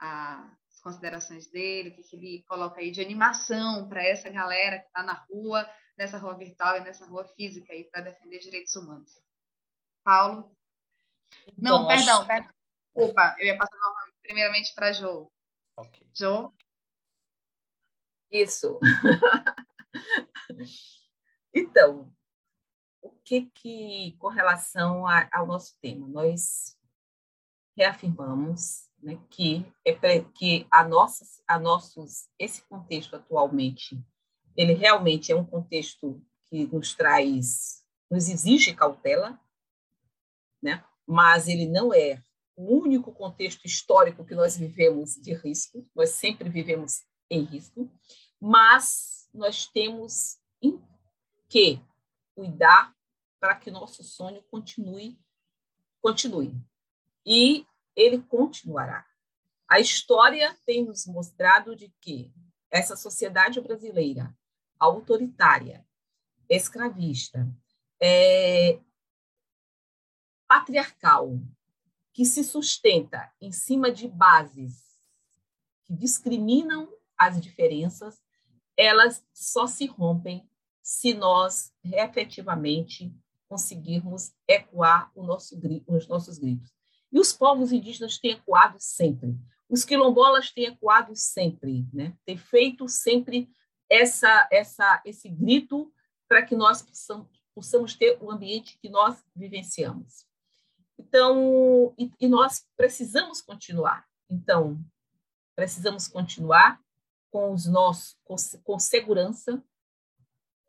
[0.00, 0.50] a,
[0.84, 5.14] considerações dele, o que ele coloca aí de animação para essa galera que está na
[5.14, 5.66] rua,
[5.96, 9.20] nessa rua virtual e nessa rua física aí para defender direitos humanos.
[10.02, 10.54] Paulo?
[11.56, 12.26] Não, então, perdão, acho...
[12.26, 12.54] perdão.
[12.94, 13.76] Opa, eu ia passar
[14.22, 15.30] primeiramente para a Jo.
[15.76, 16.06] Okay.
[16.12, 16.54] Jo?
[18.30, 18.78] Isso.
[21.52, 22.12] então,
[23.02, 26.78] o que que, com relação a, ao nosso tema, nós
[27.76, 29.92] reafirmamos né, que é
[30.32, 34.00] que a nossa, a nossos esse contexto atualmente
[34.56, 39.40] ele realmente é um contexto que nos traz nos exige cautela,
[40.62, 40.84] né?
[41.06, 42.22] Mas ele não é
[42.56, 45.88] o único contexto histórico que nós vivemos de risco.
[45.94, 47.90] Nós sempre vivemos em risco,
[48.40, 50.38] mas nós temos
[51.48, 51.80] que
[52.34, 52.94] cuidar
[53.40, 55.18] para que nosso sonho continue
[56.04, 56.54] continue.
[57.24, 59.06] E ele continuará.
[59.66, 62.30] A história tem nos mostrado de que
[62.70, 64.36] essa sociedade brasileira
[64.84, 65.86] autoritária,
[66.48, 67.48] escravista,
[68.00, 68.78] é,
[70.46, 71.38] patriarcal,
[72.12, 74.84] que se sustenta em cima de bases
[75.84, 78.22] que discriminam as diferenças,
[78.76, 80.48] elas só se rompem
[80.82, 83.14] se nós efetivamente
[83.48, 86.72] conseguirmos ecoar nosso, os nossos gritos.
[87.10, 89.36] E os povos indígenas têm ecoado sempre.
[89.68, 92.16] Os quilombolas têm ecoado sempre, né?
[92.24, 93.48] Tem feito sempre
[93.90, 95.92] essa, essa, esse grito
[96.28, 100.26] para que nós possamos, possamos ter o ambiente que nós vivenciamos.
[100.98, 104.06] Então, e, e nós precisamos continuar.
[104.30, 104.78] Então,
[105.54, 106.80] precisamos continuar
[107.30, 109.62] com os nossos, com, com segurança,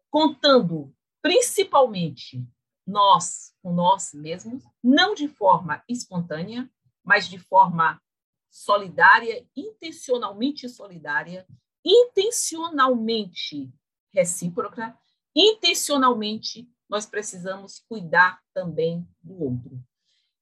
[0.09, 2.47] contando principalmente
[2.85, 6.69] nós com nós mesmos, não de forma espontânea,
[7.03, 7.99] mas de forma
[8.49, 11.47] solidária, intencionalmente solidária,
[11.85, 13.71] intencionalmente
[14.11, 14.97] recíproca,
[15.35, 19.83] intencionalmente nós precisamos cuidar também do outro.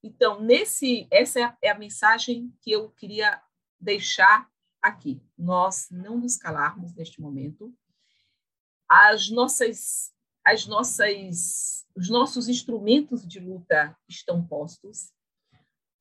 [0.01, 3.41] Então, nesse, essa é a, é a mensagem que eu queria
[3.79, 4.49] deixar
[4.81, 5.21] aqui.
[5.37, 7.73] Nós não nos calarmos neste momento.
[8.87, 10.13] As nossas,
[10.45, 15.11] as nossas, os nossos instrumentos de luta estão postos.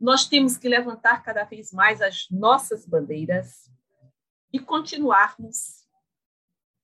[0.01, 3.71] Nós temos que levantar cada vez mais as nossas bandeiras
[4.53, 5.87] e continuarmos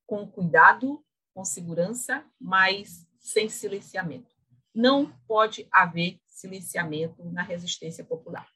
[0.06, 1.04] com cuidado,
[1.34, 4.34] com segurança, mas sem silenciamento.
[4.74, 8.48] Não pode haver silenciamento na resistência popular,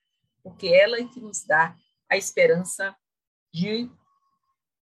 [0.42, 1.76] porque ela é que nos dá
[2.08, 2.96] a esperança
[3.52, 3.90] de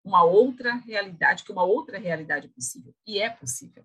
[0.05, 3.85] uma outra realidade, que uma outra realidade é possível, e é possível.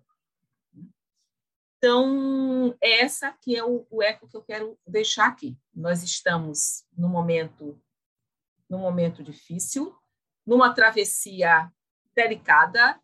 [1.78, 5.58] Então, é essa que é o, o eco que eu quero deixar aqui.
[5.74, 7.80] Nós estamos no momento,
[8.68, 9.94] no momento difícil,
[10.46, 11.70] numa travessia
[12.14, 13.00] delicada,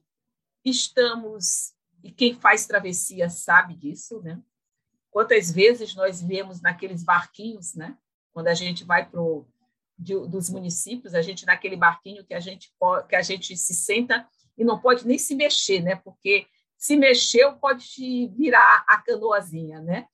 [0.64, 4.40] estamos, e quem faz travessia sabe disso, né?
[5.10, 7.96] Quantas vezes nós vemos naqueles barquinhos, né?
[8.32, 9.20] Quando a gente vai para
[9.98, 12.72] dos municípios, a gente naquele barquinho que a gente
[13.08, 14.26] que a gente se senta
[14.56, 15.96] e não pode nem se mexer, né?
[15.96, 16.46] Porque
[16.78, 20.06] se mexeu, pode virar a canoazinha, né?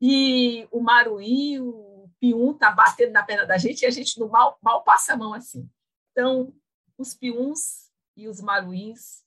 [0.00, 4.58] E o maruí, o pium tá batendo na perna da gente e a gente mal,
[4.62, 5.68] mal passa a mão assim.
[6.12, 6.52] Então,
[6.98, 9.24] os piuns e os maruís,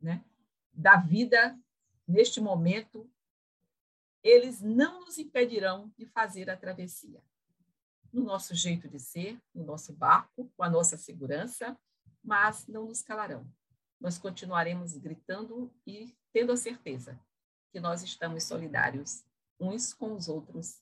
[0.00, 0.24] né,
[0.72, 1.58] da vida
[2.06, 3.10] neste momento,
[4.22, 7.22] eles não nos impedirão de fazer a travessia.
[8.12, 11.78] No nosso jeito de ser, no nosso barco, com a nossa segurança,
[12.22, 13.46] mas não nos calarão.
[14.00, 17.20] Nós continuaremos gritando e tendo a certeza
[17.72, 19.24] que nós estamos solidários
[19.60, 20.80] uns com os outros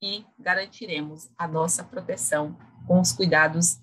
[0.00, 2.56] e garantiremos a nossa proteção
[2.86, 3.80] com os cuidados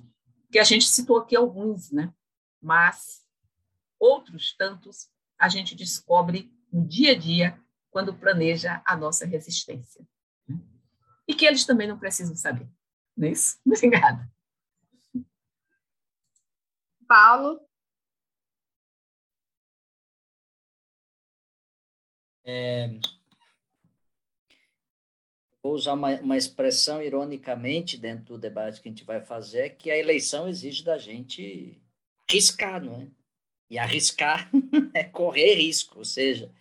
[0.52, 2.14] que a gente citou aqui alguns, né?
[2.62, 3.26] Mas
[4.00, 7.60] outros tantos a gente descobre no dia a dia
[7.91, 10.06] quando planeja a nossa resistência.
[10.47, 10.60] Né?
[11.28, 12.70] E que eles também não precisam saber.
[13.16, 13.60] Não é isso?
[13.66, 14.30] Obrigada.
[17.08, 17.60] Paulo?
[22.43, 23.00] É,
[25.70, 29.91] vou usar uma, uma, expressão ironicamente dentro do debate que a gente vai fazer, que
[29.91, 31.80] a eleição exige da gente
[32.28, 33.07] arriscar, não é?
[33.70, 34.49] E arriscar
[34.95, 36.51] é correr risco, ou seja,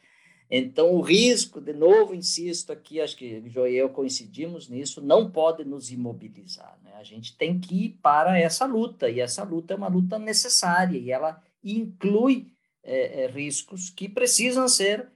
[0.50, 5.30] então o risco, de novo, insisto aqui, acho que o e eu coincidimos nisso, não
[5.30, 6.92] pode nos imobilizar, né?
[6.94, 10.98] A gente tem que ir para essa luta, e essa luta é uma luta necessária,
[10.98, 12.52] e ela inclui
[12.82, 15.09] é, é, riscos que precisam ser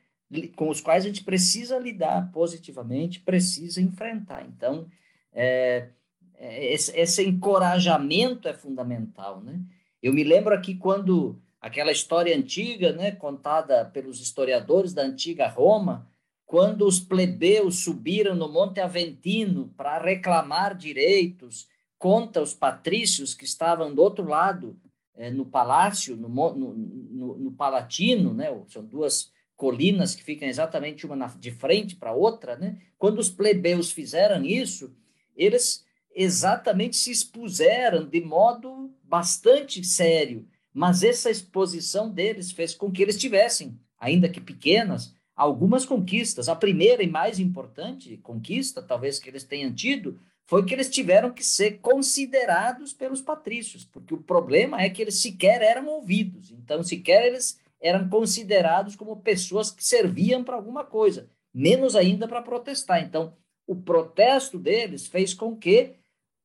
[0.57, 4.45] com os quais a gente precisa lidar positivamente, precisa enfrentar.
[4.47, 4.87] Então,
[5.33, 5.89] é,
[6.37, 9.61] é, esse, esse, encorajamento é fundamental, né?
[10.03, 16.09] Eu me lembro aqui quando aquela história antiga, né, contada pelos historiadores da antiga Roma,
[16.45, 21.69] quando os plebeus subiram no Monte Aventino para reclamar direitos
[21.99, 24.77] contra os patrícios que estavam do outro lado,
[25.15, 29.32] é, no palácio, no, no, no, no Palatino, né, são duas
[29.63, 32.79] colinas que ficam exatamente uma na, de frente para outra, né?
[32.99, 34.93] Quando os plebeus fizeram isso,
[35.37, 43.01] eles exatamente se expuseram de modo bastante sério, mas essa exposição deles fez com que
[43.01, 46.49] eles tivessem, ainda que pequenas, algumas conquistas.
[46.49, 51.31] A primeira e mais importante conquista, talvez que eles tenham tido, foi que eles tiveram
[51.31, 56.51] que ser considerados pelos patrícios, porque o problema é que eles sequer eram ouvidos.
[56.51, 62.41] Então, sequer eles eram considerados como pessoas que serviam para alguma coisa, menos ainda para
[62.41, 63.03] protestar.
[63.03, 63.35] Então,
[63.67, 65.97] o protesto deles fez com que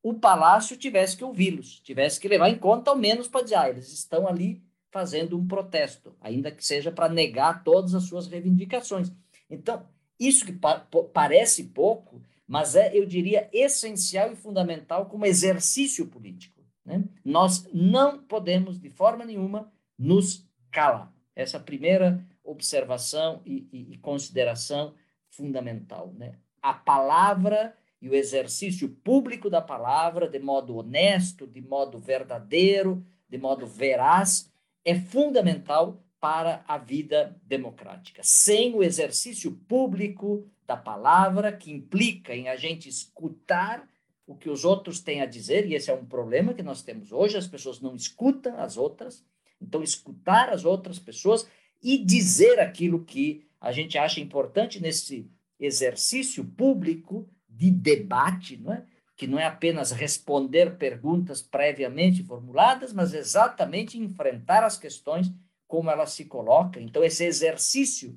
[0.02, 3.70] o palácio tivesse que ouvi-los, tivesse que levar em conta, ao menos, para dizer, ah,
[3.70, 9.12] eles estão ali fazendo um protesto, ainda que seja para negar todas as suas reivindicações.
[9.50, 9.86] Então,
[10.18, 16.62] isso que pa parece pouco, mas é, eu diria, essencial e fundamental como exercício político.
[16.84, 17.04] Né?
[17.24, 21.12] Nós não podemos, de forma nenhuma, nos calar.
[21.40, 24.94] Essa primeira observação e, e, e consideração
[25.30, 26.12] fundamental.
[26.16, 26.34] Né?
[26.60, 33.38] A palavra e o exercício público da palavra, de modo honesto, de modo verdadeiro, de
[33.38, 34.52] modo veraz,
[34.84, 38.22] é fundamental para a vida democrática.
[38.24, 43.88] Sem o exercício público da palavra, que implica em a gente escutar
[44.26, 47.12] o que os outros têm a dizer, e esse é um problema que nós temos
[47.12, 49.24] hoje, as pessoas não escutam as outras,
[49.60, 51.46] então escutar as outras pessoas
[51.82, 58.84] e dizer aquilo que a gente acha importante nesse exercício público de debate, não é?
[59.16, 65.28] que não é apenas responder perguntas previamente formuladas, mas exatamente enfrentar as questões
[65.66, 66.80] como elas se colocam.
[66.80, 68.16] Então, esse exercício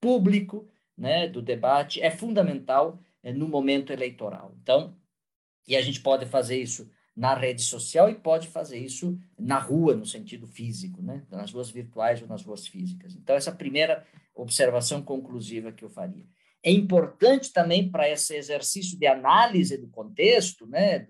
[0.00, 0.68] público
[0.98, 4.52] né, do debate é fundamental é, no momento eleitoral.
[4.60, 4.96] Então,
[5.68, 9.94] e a gente pode fazer isso na rede social e pode fazer isso na rua,
[9.94, 11.26] no sentido físico, né?
[11.30, 13.14] nas ruas virtuais ou nas ruas físicas.
[13.14, 16.24] Então, essa primeira observação conclusiva que eu faria.
[16.62, 21.06] É importante também para esse exercício de análise do contexto, né,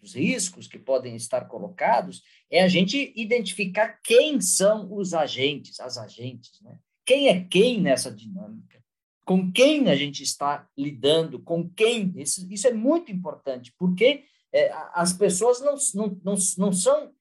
[0.00, 5.98] dos riscos que podem estar colocados, é a gente identificar quem são os agentes, as
[5.98, 6.78] agentes, né?
[7.06, 8.82] Quem é quem nessa dinâmica?
[9.24, 11.40] Com quem a gente está lidando?
[11.40, 12.12] Com quem?
[12.16, 14.24] Isso, isso é muito importante, porque
[14.54, 17.12] é, as pessoas não, não, não, não são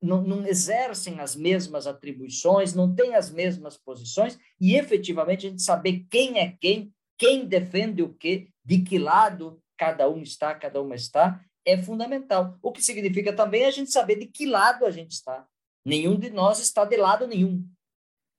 [0.00, 5.62] não, não, exercem as mesmas atribuições, não têm as mesmas posições, e efetivamente a gente
[5.62, 10.80] saber quem é quem, quem defende o quê, de que lado cada um está, cada
[10.80, 12.56] uma está, é fundamental.
[12.62, 15.46] O que significa também a gente saber de que lado a gente está.
[15.84, 17.64] Nenhum de nós está de lado nenhum.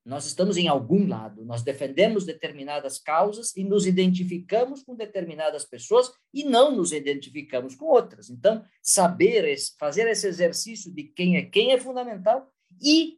[0.06, 6.12] Nós estamos em algum lado, nós defendemos determinadas causas e nos identificamos com determinadas pessoas
[6.34, 8.30] e não nos identificamos com outras.
[8.30, 12.50] Então, saber, fazer esse exercício de quem é quem é fundamental
[12.82, 13.18] e,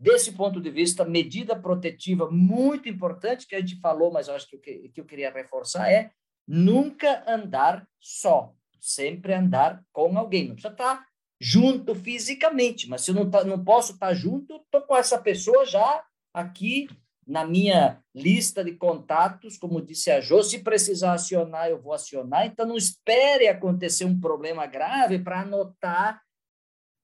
[0.00, 4.58] desse ponto de vista, medida protetiva muito importante que a gente falou, mas acho que,
[4.58, 6.10] que eu queria reforçar é
[6.46, 10.48] nunca andar só, sempre andar com alguém.
[10.48, 11.06] Não precisa estar
[11.40, 15.64] junto fisicamente, mas se eu não, tá, não posso estar junto, estou com essa pessoa
[15.66, 16.88] já aqui
[17.26, 22.46] na minha lista de contatos, como disse a Jô, se precisar acionar, eu vou acionar.
[22.46, 26.22] Então, não espere acontecer um problema grave para anotar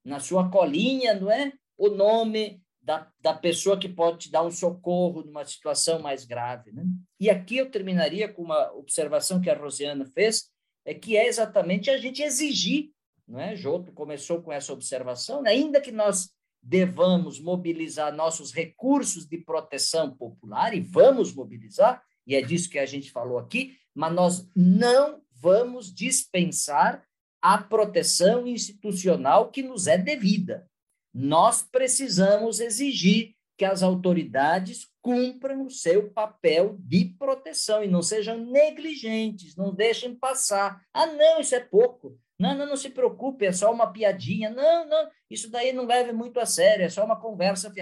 [0.05, 1.53] na sua colinha, não é?
[1.77, 6.73] O nome da, da pessoa que pode te dar um socorro numa situação mais grave.
[6.73, 6.85] Né?
[7.19, 10.51] E aqui eu terminaria com uma observação que a Rosiana fez,
[10.85, 12.91] é que é exatamente a gente exigir,
[13.33, 13.57] não é?
[13.57, 15.51] Joto começou com essa observação, né?
[15.51, 16.31] ainda que nós
[16.63, 22.85] devamos mobilizar nossos recursos de proteção popular, e vamos mobilizar, e é disso que a
[22.85, 27.03] gente falou aqui, mas nós não vamos dispensar
[27.41, 30.69] a proteção institucional que nos é devida.
[31.13, 38.39] Nós precisamos exigir que as autoridades cumpram o seu papel de proteção e não sejam
[38.39, 40.81] negligentes, não deixem passar.
[40.93, 42.19] Ah, não, isso é pouco.
[42.43, 44.51] Não, não, não se preocupe, é só uma piadinha.
[44.51, 47.73] Não, não, isso daí não leve muito a sério, é só uma conversa.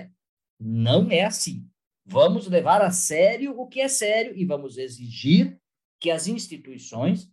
[0.60, 1.66] Não é assim.
[2.04, 5.58] Vamos levar a sério o que é sério e vamos exigir
[5.98, 7.26] que as instituições,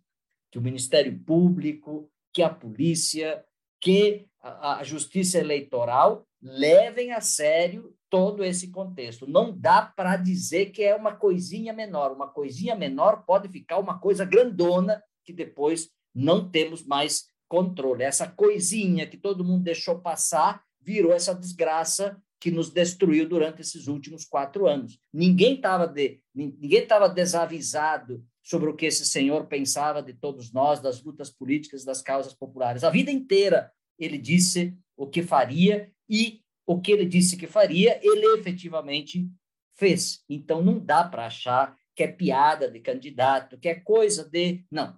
[0.50, 3.44] que o Ministério Público, que a polícia,
[3.78, 9.26] que a, a justiça eleitoral levem a sério todo esse contexto.
[9.26, 12.10] Não dá para dizer que é uma coisinha menor.
[12.10, 18.02] Uma coisinha menor pode ficar uma coisa grandona que depois não temos mais controle.
[18.02, 23.88] Essa coisinha que todo mundo deixou passar virou essa desgraça que nos destruiu durante esses
[23.88, 24.98] últimos quatro anos.
[25.12, 25.92] Ninguém estava
[26.34, 31.84] ninguém estava desavisado sobre o que esse senhor pensava de todos nós, das lutas políticas,
[31.84, 32.84] das causas populares.
[32.84, 37.98] A vida inteira ele disse o que faria e o que ele disse que faria,
[38.02, 39.28] ele efetivamente
[39.74, 40.22] fez.
[40.28, 44.64] Então não dá para achar que é piada de candidato, que é coisa de.
[44.70, 44.96] Não.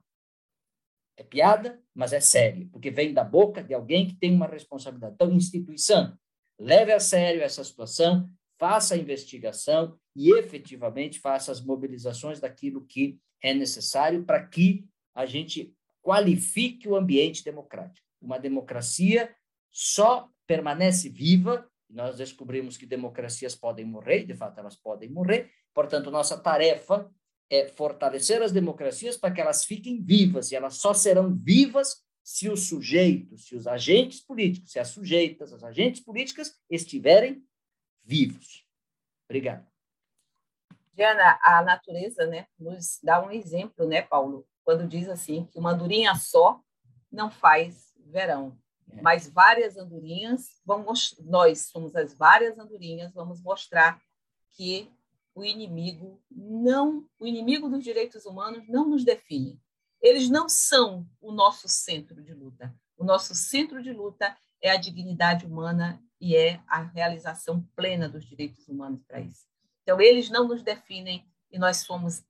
[1.21, 5.17] É piada, mas é sério, porque vem da boca de alguém que tem uma responsabilidade.
[5.17, 6.17] Então, instituição,
[6.59, 8.27] leve a sério essa situação,
[8.59, 15.27] faça a investigação e efetivamente faça as mobilizações daquilo que é necessário para que a
[15.27, 18.07] gente qualifique o ambiente democrático.
[18.19, 19.31] Uma democracia
[19.71, 26.11] só permanece viva, nós descobrimos que democracias podem morrer, de fato elas podem morrer, portanto,
[26.11, 27.11] nossa tarefa
[27.51, 32.49] é fortalecer as democracias para que elas fiquem vivas, e elas só serão vivas se
[32.49, 37.45] os sujeitos, se os agentes políticos, se as sujeitas, as agentes políticas estiverem
[38.05, 38.65] vivos.
[39.29, 39.67] Obrigado.
[40.95, 45.73] Diana, a natureza né, nos dá um exemplo, né, Paulo, quando diz assim que uma
[45.73, 46.61] andorinha só
[47.11, 48.57] não faz verão,
[48.93, 49.01] é.
[49.01, 54.01] mas várias andorinhas, vamos, nós somos as várias andorinhas, vamos mostrar
[54.51, 54.91] que
[55.41, 59.61] o inimigo não, o inimigo dos direitos humanos não nos define.
[60.01, 62.75] Eles não são o nosso centro de luta.
[62.97, 68.25] O nosso centro de luta é a dignidade humana e é a realização plena dos
[68.27, 69.47] direitos humanos para isso.
[69.83, 72.23] Então, eles não nos definem e nós somos,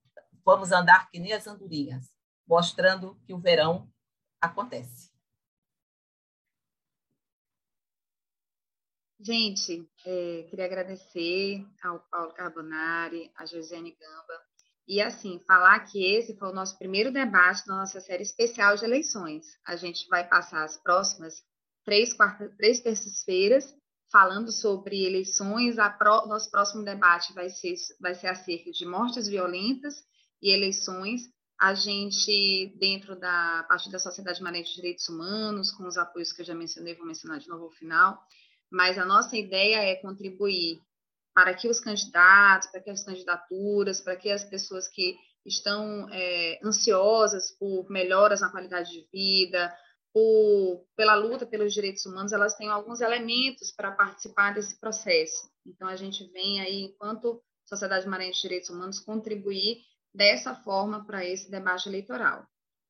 [0.45, 2.09] vamos andar que nem as andorinhas,
[2.47, 3.93] mostrando que o verão
[4.41, 5.10] acontece.
[9.22, 14.42] Gente, é, queria agradecer ao Paulo Carbonari, a Josiane Gamba,
[14.88, 18.84] e assim, falar que esse foi o nosso primeiro debate da nossa série especial de
[18.84, 19.44] eleições.
[19.66, 21.34] A gente vai passar as próximas
[21.84, 22.16] três,
[22.56, 23.74] três terças-feiras
[24.10, 25.78] falando sobre eleições.
[25.78, 30.02] A pro, nosso próximo debate vai ser, vai ser acerca de mortes violentas
[30.42, 31.28] e eleições.
[31.60, 36.40] A gente, dentro da parte da Sociedade Maranhense de Direitos Humanos, com os apoios que
[36.40, 38.18] eu já mencionei, vou mencionar de novo ao final,
[38.70, 40.80] mas a nossa ideia é contribuir
[41.34, 46.60] para que os candidatos, para que as candidaturas, para que as pessoas que estão é,
[46.62, 49.74] ansiosas por melhoras na qualidade de vida,
[50.12, 55.48] por, pela luta pelos direitos humanos, elas têm alguns elementos para participar desse processo.
[55.64, 59.78] Então, a gente vem aí, enquanto Sociedade Maranhense de Direitos Humanos, contribuir
[60.12, 62.44] dessa forma para esse debate eleitoral.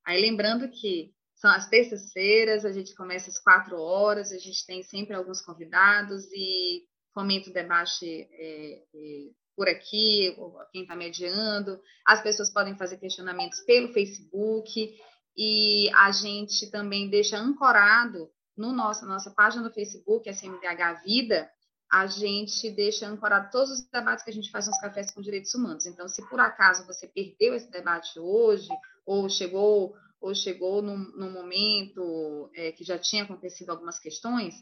[0.07, 4.83] Aí, lembrando que são as terças-feiras, a gente começa às quatro horas, a gente tem
[4.83, 6.85] sempre alguns convidados e
[7.15, 10.37] fomenta o debate é, é, por aqui,
[10.71, 11.81] quem está mediando.
[12.07, 14.95] As pessoas podem fazer questionamentos pelo Facebook
[15.35, 21.51] e a gente também deixa ancorado no nosso, nossa página do Facebook, SMDH Vida,
[21.91, 25.55] a gente deixa ancorado todos os debates que a gente faz nos cafés com direitos
[25.55, 25.87] humanos.
[25.87, 28.69] Então, se por acaso você perdeu esse debate hoje,
[29.07, 34.55] ou chegou ou chegou num, num momento é, que já tinha acontecido algumas questões,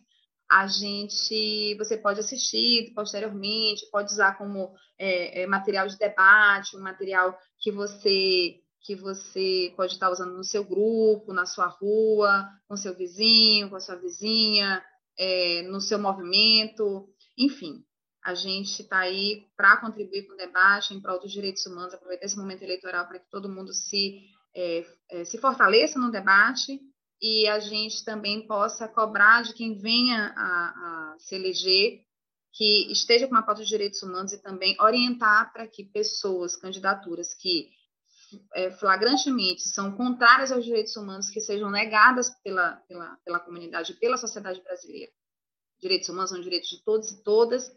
[0.51, 6.81] a gente, você pode assistir posteriormente, pode usar como é, é, material de debate, um
[6.81, 12.77] material que você que você pode estar usando no seu grupo, na sua rua, com
[12.77, 14.83] seu vizinho, com a sua vizinha,
[15.19, 17.07] é, no seu movimento,
[17.37, 17.85] enfim.
[18.25, 22.27] A gente está aí para contribuir com o debate em prol dos direitos humanos, aproveitar
[22.27, 24.21] esse momento eleitoral para que todo mundo se,
[24.59, 26.81] é, é, se fortaleça no debate
[27.23, 32.01] e a gente também possa cobrar de quem venha a, a se eleger
[32.53, 37.33] que esteja com uma pauta de direitos humanos e também orientar para que pessoas, candidaturas
[37.35, 37.69] que
[38.53, 44.17] é, flagrantemente são contrárias aos direitos humanos, que sejam negadas pela, pela, pela comunidade, pela
[44.17, 45.13] sociedade brasileira.
[45.81, 47.71] Direitos humanos são direitos de todos e todas,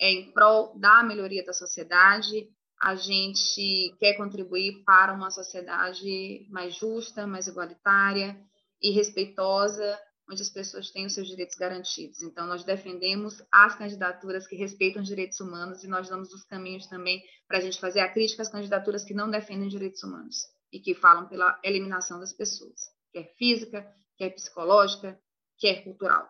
[0.00, 2.48] é em prol da melhoria da sociedade.
[2.80, 8.38] A gente quer contribuir para uma sociedade mais justa, mais igualitária,
[8.80, 9.98] e respeitosa,
[10.30, 12.22] onde as pessoas têm os seus direitos garantidos.
[12.22, 16.86] Então, nós defendemos as candidaturas que respeitam os direitos humanos e nós damos os caminhos
[16.86, 20.36] também para a gente fazer a crítica às candidaturas que não defendem direitos humanos
[20.72, 22.78] e que falam pela eliminação das pessoas,
[23.10, 25.18] quer física, quer psicológica,
[25.58, 26.28] quer cultural.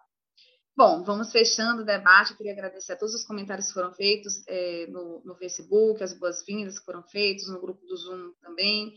[0.78, 2.30] Bom, vamos fechando o debate.
[2.30, 6.12] Eu queria agradecer a todos os comentários que foram feitos é, no, no Facebook, as
[6.12, 8.94] boas-vindas que foram feitas, no grupo do Zoom também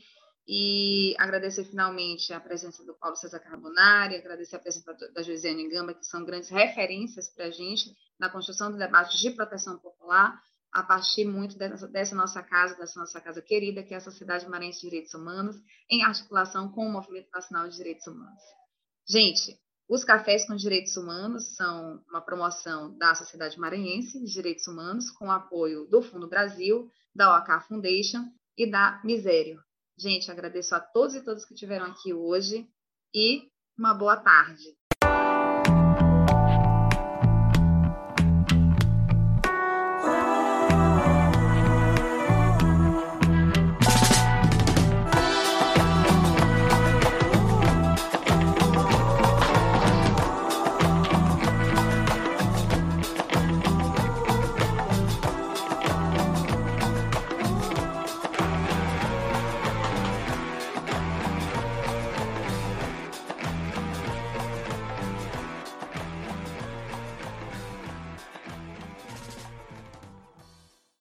[0.47, 5.95] e agradecer finalmente a presença do Paulo César Carbonari, agradecer a presença da Josiane Gamba,
[5.95, 10.39] que são grandes referências para a gente na construção do debate de proteção popular,
[10.71, 14.47] a partir muito dessa, dessa, nossa casa, dessa nossa casa querida, que é a Sociedade
[14.47, 15.55] Maranhense de Direitos Humanos,
[15.89, 18.43] em articulação com o Movimento Nacional de Direitos Humanos.
[19.09, 19.59] Gente,
[19.91, 25.29] os Cafés com Direitos Humanos são uma promoção da Sociedade Maranhense de Direitos Humanos, com
[25.29, 28.23] apoio do Fundo Brasil, da OK Foundation
[28.57, 29.61] e da Misério,
[29.97, 32.67] Gente, agradeço a todos e todas que estiveram aqui hoje
[33.13, 34.63] e uma boa tarde.